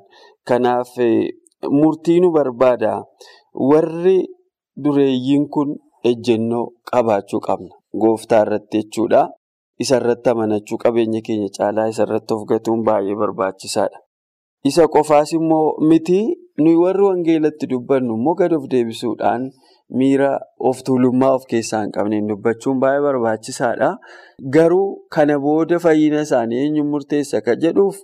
Kanaaf 0.49 0.93
murtii 1.79 2.21
nu 2.21 2.31
barbaada. 2.37 2.93
Warri 3.71 4.19
dureeyyiin 4.85 5.49
kun 5.55 5.77
ejjennoo 6.11 6.65
qabaachuu 6.91 7.41
qabna. 7.49 7.75
Gooftaa 8.03 8.43
irratti 8.47 8.79
jechuudha. 8.83 9.23
Isa 9.83 9.97
irratti 10.01 10.31
amanachuu 10.31 10.79
qabeenya 10.85 11.21
keenya 11.27 11.49
caalaa 11.59 11.89
isa 11.93 12.03
irratti 12.07 12.35
of 12.35 12.45
gatuun 12.51 12.85
baay'ee 12.89 13.17
barbaachisaadha. 13.23 13.99
Isa 14.65 14.89
qofaas 14.95 15.33
immoo 15.39 15.77
miti 15.89 16.19
nuyi 16.59 16.77
warri 16.85 17.05
wangeelatti 17.09 17.67
dubbannu 17.71 18.15
immoo 18.19 18.35
gad 18.41 18.53
of 18.53 18.65
deebisuudhaan 18.73 19.43
miira 19.99 20.31
of 20.71 20.83
tuulummaa 20.87 21.31
of 21.39 21.45
keessaa 21.53 21.81
hin 21.85 21.93
qabneen 21.97 22.29
dubbachuun 22.31 22.79
baay'ee 22.85 23.03
barbaachisaadha. 23.07 23.89
Garuu 24.57 24.87
kana 25.17 25.39
booda 25.47 25.79
fayyina 25.87 26.21
isaanii 26.29 26.61
eenyu 26.67 26.85
murteessa 26.93 27.41
kan 27.49 27.61
jedhuuf 27.65 27.99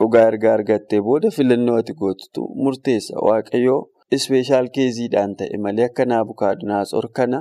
dhugaa 0.00 0.26
erga 0.32 0.52
argattee 0.58 1.00
booda 1.08 1.30
filannoo 1.38 1.76
ati 1.82 1.92
gootutu 2.02 2.46
murteessa. 2.64 3.14
Waaqayyoo 3.28 3.80
ispeeshaal 4.18 4.68
keeziidhaan 4.76 5.36
ta'e 5.40 5.58
malee 5.66 5.86
akka 5.90 6.04
Naabukaadnaatsor 6.12 7.08
kana 7.20 7.40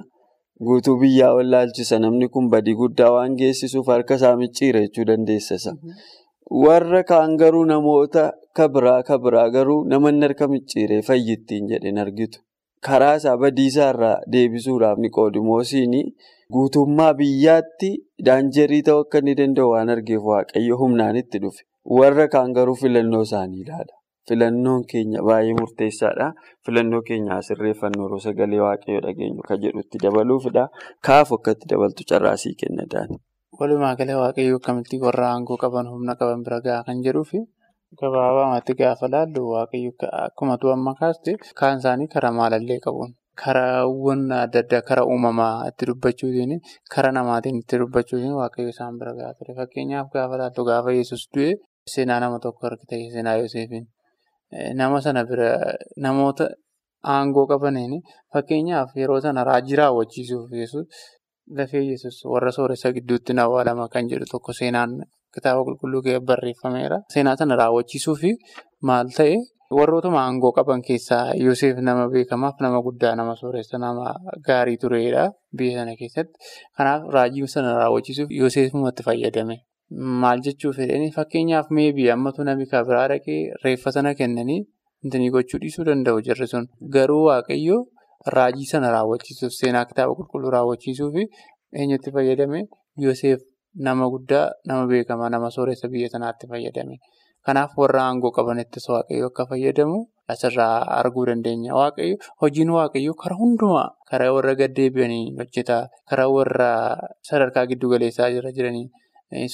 guutuu 0.69 0.97
biyyaa 1.03 1.33
wallaalchisa 1.37 1.99
namni 2.05 2.27
kun 2.33 2.49
badii 2.55 2.75
guddaa 2.81 3.11
waan 3.17 3.35
geessisuuf 3.43 3.87
harka 3.95 4.15
isaa 4.21 4.35
micciira 4.43 4.81
jechuu 4.85 5.05
dandeessisa. 5.11 5.73
warra 6.63 6.99
kaan 7.09 7.33
garuu 7.41 7.65
namoota 7.67 8.23
kabiraa 8.59 9.01
kabiraa 9.09 9.49
garuu 9.55 9.77
namoonni 9.91 10.25
harka 10.27 10.47
micciiree 10.53 11.01
fayyittiin 11.09 11.67
jedheen 11.71 11.97
argitu. 12.03 12.39
Karaa 12.87 13.15
isaa 13.19 13.37
badiisaa 13.41 13.89
irraa 13.93 14.15
deebisuudhaaf 14.35 14.97
Niqoodimoosiin 15.05 15.93
guutummaa 16.55 17.13
biyyaatti 17.19 17.89
daanjerii 18.29 18.81
ta'uu 18.87 19.03
akka 19.05 19.21
inni 19.23 19.35
danda'u 19.41 19.73
waan 19.73 19.91
argeef 19.95 20.23
waaqayyo 20.31 20.77
humnaan 20.81 21.19
itti 21.21 21.41
dhufe. 21.43 21.61
Warra 21.99 22.27
kaan 22.35 22.53
garuu 22.57 22.75
filannoo 22.81 23.21
isaanii 23.27 23.61
ilaala. 23.65 23.93
Filannoon 24.29 24.83
keenya 24.91 25.21
baay'ee 25.29 25.53
murteessaadha. 25.59 26.27
Filannoo 26.65 27.01
keenya 27.11 27.37
asirreeffannoo 27.37 28.05
yeroo 28.07 28.19
sagalee 28.25 28.59
waaqayyoo 28.65 29.03
dhageenyu 29.05 29.45
kan 29.47 29.61
jedhutti 29.63 30.01
dabaluufidha. 30.03 30.65
Kaafu 31.07 31.35
akka 31.39 31.51
itti 31.57 31.69
dabaltu 31.73 32.03
carraasii 32.11 32.55
kenna 32.63 32.85
daani. 32.93 33.17
Walumaa 33.59 33.95
galee 34.01 34.17
waaqayyoo 34.23 34.59
akkamitti 34.61 34.99
warra 35.07 35.29
aangoo 35.31 35.57
qaban 35.63 35.87
humna 35.93 36.15
qaban 36.21 36.43
bira 36.45 36.59
gahaa 36.67 36.83
kan 36.89 37.01
jedhuufi 37.07 37.41
gabaabumatti 37.99 38.73
gaafa 38.79 39.05
laallu 39.13 39.41
waaqayyo 39.53 39.91
akkuma 40.25 40.55
amma 40.75 40.93
kaaste 40.99 41.31
kaan 41.59 41.77
isaanii 41.81 42.07
karaa 42.13 42.31
maalallee 42.39 42.79
qabuun 42.85 43.11
karaawwan 43.41 44.21
adda 44.43 44.59
addaa 44.63 44.81
karaa 44.89 45.05
uumamaa 45.11 45.67
itti 45.69 45.87
dubbachuutiin 45.89 46.53
karaa 46.93 47.13
namaatiin 47.17 47.59
itti 47.61 47.79
dubbachuutiin 47.81 48.35
waaqayyo 48.39 48.69
isaan 48.73 48.99
bira 48.99 49.13
gahaa 49.17 49.33
ture. 49.37 49.55
Fakkeenyaaf 49.59 50.07
gaafa 50.13 50.35
laaltu 50.41 50.65
gaafa 50.69 50.91
yesus 50.99 51.23
du'e 51.33 51.51
seenaa 51.93 52.19
nama 52.23 52.39
tokko 52.45 52.67
argite 52.67 52.95
seenaa 53.13 53.35
Yoosefiin. 53.41 53.85
Nama 54.79 55.01
sana 55.05 55.23
bira 55.29 55.49
namoota 56.05 56.45
aangoo 57.13 57.45
qabaniin 57.51 57.93
fakkeenyaaf 58.33 58.89
yeroo 59.01 59.19
sana 59.25 59.43
raajii 59.49 59.79
raawwachiisuuf 59.81 60.51
lafee 61.57 61.83
yesus 61.91 62.25
warra 62.33 62.51
sooressa 62.57 62.93
gidduutti 62.95 63.33
awwaalama 63.43 63.87
kan 63.93 64.07
jedhu 64.11 64.25
tokko 64.31 64.53
seenaan 64.59 64.91
kitaaba 65.35 65.63
qulqulluu 65.67 66.01
keessatti 66.05 66.25
barreeffameera. 66.29 66.97
Seenaa 67.13 67.35
sana 67.39 67.55
raawwachiisuuf 67.61 68.21
maal 68.89 69.07
ta'e 69.17 69.35
warrootuma 69.77 70.19
aangoo 70.25 70.51
qaban 70.57 70.81
keessaa 70.87 71.23
Yoosef 71.45 71.77
nama 71.87 72.07
beekamaaf 72.13 72.55
nama 72.65 72.81
guddaa 72.87 73.15
nama 73.19 73.35
sooressa 73.41 73.77
nama 73.85 74.13
gaarii 74.47 74.77
turedha 74.83 75.23
biyya 75.57 75.77
sana 75.79 75.95
keessatti. 75.99 76.33
Kanaaf 76.77 77.07
raajii 77.15 77.47
sana 77.55 77.77
raawwachiisuuf 77.81 78.29
Yoosefumatti 78.41 79.03
fayyadame. 79.07 79.57
Maal 80.23 80.39
jechuuf 80.47 80.77
jedhanii 80.81 81.11
fakkeenyaaf 81.15 81.71
meebii 81.77 82.09
ammatu 82.15 82.43
namni 82.47 82.65
biraa 82.89 83.07
dhaqee 83.11 83.39
reeffa 83.63 83.91
sana 83.95 84.13
kennanii 84.19 84.59
intini 85.03 85.29
gochuu 85.35 85.59
dhiisuu 85.63 85.85
danda'u 85.89 86.21
jirri 86.27 86.47
sun. 86.47 86.67
Garuu 86.95 87.23
waaqayyo 87.29 87.77
raajii 88.35 88.65
sana 88.73 88.91
raawwachiisuuf 88.95 89.53
seenaa 89.61 89.85
kitaaba 89.89 90.13
qulqulluu 90.19 90.51
raawwachiisuuf 90.55 91.15
eenyutti 91.73 92.11
fayyadame 92.15 92.61
Yoosef 93.05 93.39
nama 93.75 94.09
guddaa 94.13 94.51
nama 94.67 94.87
beekamaa 94.87 95.29
nama 95.29 95.49
sooressa 95.55 95.87
biyya 95.87 96.09
sanaatti 96.13 96.47
fayyadame. 96.51 96.97
Kanaaf 97.45 97.71
warra 97.77 98.01
aangoo 98.07 98.31
qabanittis 98.37 98.85
waaqayyo 98.93 99.27
akka 99.31 99.45
fayyadamu 99.51 99.97
asirraa 100.33 100.85
arguu 100.99 101.25
dandeenya. 101.29 101.73
Waaqayyo 101.73 102.17
hojiin 102.41 102.69
waaqayyoo 102.77 103.15
karaa 103.23 103.39
hundumaa 103.41 103.87
karaa 104.11 104.31
warra 104.35 104.53
gaddeebi'anii 104.59 105.33
hojjeta. 105.39 105.77
Karaa 106.09 106.29
warra 106.35 106.69
sadarkaa 107.29 107.65
giddu 107.71 107.89
galeessaa 107.93 108.29
jira 108.35 108.51
jiranii. 108.57 108.87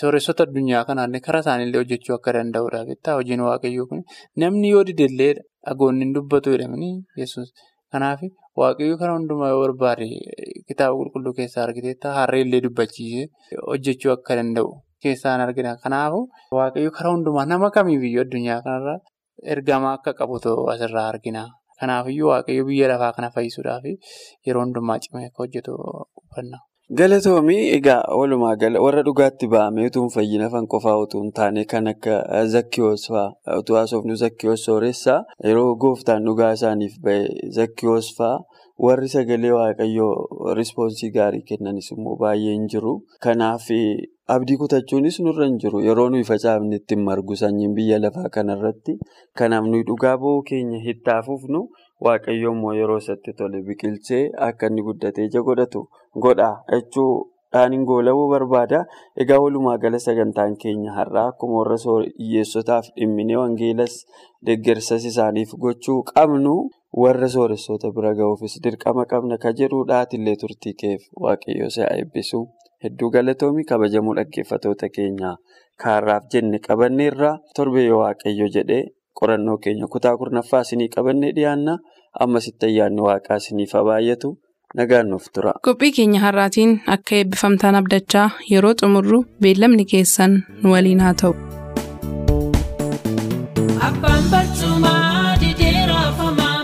Sooressota 0.01 0.43
addunyaa 0.49 0.83
kanaallee 0.89 1.19
karaa 1.27 1.39
isaaniillee 1.45 1.81
hojjechuu 1.83 2.15
akka 2.17 2.33
danda'udha. 2.37 2.83
Hojiin 3.19 3.41
waaqayyoo 3.47 3.87
kun 3.87 4.03
namni 4.43 4.69
yoo 4.75 4.83
didellee 4.89 5.33
dhagoonni 5.39 6.05
hin 6.05 6.13
dubbatu 6.19 6.51
jedhamanii 6.57 6.95
Kanaaf 7.93 8.21
waaqayyoo 8.61 8.97
karaa 9.01 9.17
hundumaa 9.17 9.49
yoo 9.53 9.61
barbaade 9.65 10.05
kitaaba 10.69 10.95
qulqulluu 10.99 11.33
keessaa 11.39 11.63
argiteetta 11.67 12.13
harreellee 12.17 12.61
dubbachiisee 12.65 13.25
hojjechuu 13.69 14.11
akka 14.15 14.35
danda'u 14.39 14.71
keessaan 15.03 15.41
argina. 15.45 15.71
Kanaafuu 15.83 16.23
waaqayyoo 16.59 16.93
karaa 16.97 17.13
hundumaa 17.15 17.45
nama 17.53 17.69
kamiifiyyuu 17.77 18.23
addunyaa 18.25 18.59
kanarra 18.67 18.95
ergamaa 19.55 19.93
akka 19.99 20.13
qabutu 20.21 20.55
asirraa 20.75 21.07
argina. 21.13 21.43
Kanaafiyyuu 21.79 22.29
waaqayyoo 22.33 22.67
biyya 22.69 22.87
lafaa 22.93 23.11
kana 23.17 23.29
fayyisuudhaaf 23.35 23.85
yeroo 24.47 24.63
hundumaa 24.65 24.99
cimee 25.03 25.25
akka 25.29 25.43
hojjetu 25.43 25.71
hubanna. 25.77 26.57
Galatoomii 26.95 27.63
egaa 27.75 28.03
walumaa 28.17 28.55
gala 28.55 28.79
warra 28.79 29.01
dhugaatti 29.03 29.47
ba'amee 29.53 29.87
utuu 29.89 30.03
fayyina 30.13 30.45
afaan 30.47 30.67
qofaa 30.73 30.93
utuu 31.05 31.19
hin 31.23 31.31
taane 31.39 31.65
kan 31.73 31.87
akka 31.91 32.13
zakkiyoos 32.53 33.03
fa'aa 33.11 33.57
utuu 33.61 33.75
haasofnu 33.75 34.15
zakkiyoos 34.21 34.63
sooressaa 34.69 35.17
yeroo 35.49 35.75
gooftaan 35.83 36.23
dhugaa 36.29 36.51
isaaniif 36.57 36.93
ba'e 37.07 37.25
zakkiyoos 37.57 38.13
fa'aa 38.19 38.37
warri 38.87 39.09
sagalee 39.15 39.51
waaqayyoo 39.57 40.53
rispoonsii 40.61 41.09
gaarii 41.17 41.43
kennanis 41.49 41.91
immoo 41.97 42.15
baay'ee 42.23 42.53
hin 42.55 42.69
jiru. 42.75 42.93
Kanaaf 43.27 43.67
abdii 44.35 44.57
kutachuunis 44.61 45.19
nurra 45.25 45.45
hin 45.49 45.57
jiru 45.65 45.81
yeroo 45.89 46.07
nuyi 46.13 46.23
facaafne 46.31 46.75
ittiin 46.79 47.03
margu 47.09 47.35
sanyiin 47.43 47.73
biyya 47.81 47.99
lafaa 48.05 48.29
kanarratti 48.37 48.95
kanaaf 49.41 49.67
nuyi 49.73 49.83
dhugaa 49.91 50.15
ba'uu 50.23 50.41
keenya 50.51 50.79
hittaafuufnu. 50.87 51.61
Waaqayyo 52.05 52.51
immoo 52.55 52.73
yeroo 52.79 52.97
isatti 53.03 53.33
tole 53.39 53.61
biqilchee 53.67 54.23
akka 54.47 54.67
inni 54.69 54.81
guddatee 54.87 55.25
ija 55.29 55.41
godhatu 55.47 55.81
godha 56.25 56.49
jechuudhaan 56.73 57.73
hin 57.75 57.85
goolabuu 57.89 58.27
barbaada. 58.33 58.79
Egaa 59.23 59.39
walumaa 59.43 59.77
gala 59.83 59.99
sagantaan 60.05 60.57
keenya 60.63 60.93
har'aa 60.97 61.27
akkuma 61.31 61.57
warra 61.61 61.77
hiyyeessotaaf 62.19 62.91
dhimminee 62.99 63.37
wangeelas 63.41 63.95
deeggarsas 64.49 65.05
isaaniif 65.11 65.55
gochuu 65.65 65.97
qabnu 66.13 66.53
warra 67.03 67.29
sooressoota 67.37 67.91
bira 67.97 68.13
ga'uufis 68.19 68.59
dirqama 68.67 69.05
qabna 69.13 69.37
ka 69.43 69.51
jedhuudhaatillee 69.61 70.35
turtii 70.43 70.75
keef 70.83 71.01
waaqayyo 71.25 71.69
si'a 71.77 71.89
eebbisu. 71.97 72.43
Hedduu 72.83 73.09
galatoomi 73.15 73.63
kabajamuu 73.71 74.13
dhaggeeffatoota 74.19 74.89
keenya 74.95 75.31
kaarraaf 75.83 76.29
jenne 76.33 76.59
qabanneerra 76.67 77.31
torbee 77.55 77.89
waaqayyo 78.01 78.47
jedhee. 78.57 78.83
Qorannoo 79.19 79.57
keenya 79.63 79.87
kutaa 79.93 80.15
kurnaffaa 80.21 80.61
isinii 80.65 80.89
qabannee 80.95 81.31
dhiyaanna 81.37 81.73
ammasitti 82.25 82.65
ayyaanni 82.69 83.01
waaqaa 83.07 83.37
isiniif 83.43 83.73
baay'atu 83.89 84.29
nagaan 84.77 85.07
nuuf 85.11 85.25
tura. 85.33 85.53
qophii 85.67 85.91
keenya 85.97 86.19
har'aatiin 86.25 86.71
akka 86.95 87.15
eebbifamtaan 87.19 87.75
abdachaa 87.81 88.27
yeroo 88.51 88.73
xumurru 88.81 89.19
beellamni 89.41 89.85
keessan 89.93 90.33
nu 90.63 90.67
waliin 90.73 90.99
haa 91.05 91.13
ta'u. 91.21 91.33
Abbaan 93.89 94.23
barcumaa 94.31 95.35
didee 95.41 95.79
raafamaa 95.91 96.55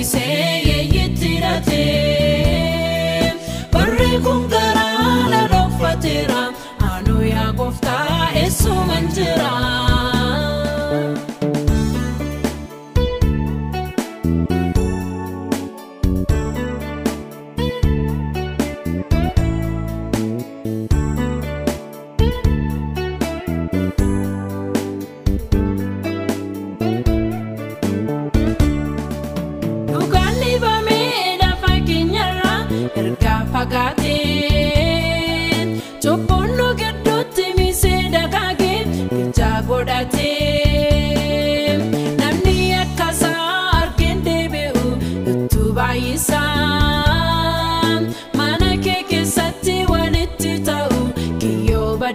Sadiisee 0.00 0.62
yeeyitti 0.66 1.28
hidhatee 1.34 2.54
barree 3.72 4.20
kun 4.24 4.40
garaa 4.52 5.28
na 5.32 5.40
dhokfateera 5.52 6.40
aanuu 6.90 7.20
yaa 7.32 7.52
gooftaa 7.52 8.30
eessuman 8.44 9.08
jira. 9.18 9.50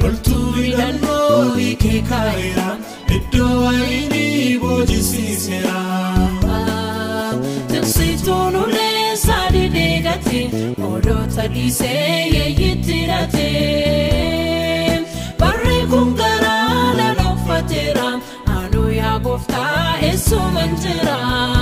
loltuu 0.02 0.52
hidhannoo 0.57 1.55
hiikee 1.57 2.02
kaa'eera 2.11 2.68
iddoo 3.16 3.55
waayinii 3.64 4.59
boojisiiseera. 4.59 5.78
Tiksituun 7.68 8.57
ulee 8.57 9.16
sadii 9.16 9.68
deegate 9.74 10.40
oolota 10.88 11.44
dhiisee 11.55 12.28
yeeyitti 12.35 12.92
hidhatee 13.00 14.41
Yesuuman 20.12 20.77
jira. 20.77 21.62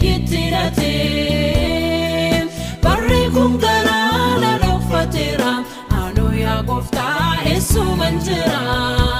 suban 7.71 8.19
jira. 8.19 9.10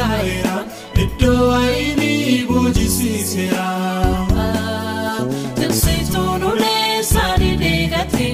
kaayeera 0.00 0.56
iddoo 1.04 1.40
waayinii 1.50 2.44
boojisiiseera. 2.50 3.68
Timsiituun 5.60 6.42
ulee 6.52 6.86
isaanii 7.00 7.56
deegate 7.62 8.26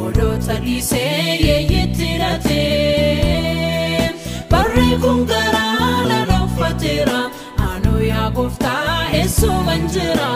oolota 0.00 0.54
dhiisee 0.64 1.38
yeeyitti 1.46 2.06
hidhatee 2.12 4.10
barree 4.50 4.94
kun 5.04 5.20
garaa 5.32 5.90
laala 6.10 6.38
uffateera 6.46 7.20
aanoo 7.68 8.00
yaa 8.10 8.28
gooftaa 8.38 8.98
eessuuman 9.20 9.82
jira. 9.96 10.30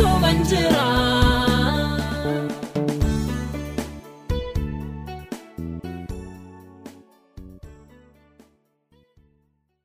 so 0.00 0.06
when 0.22 0.49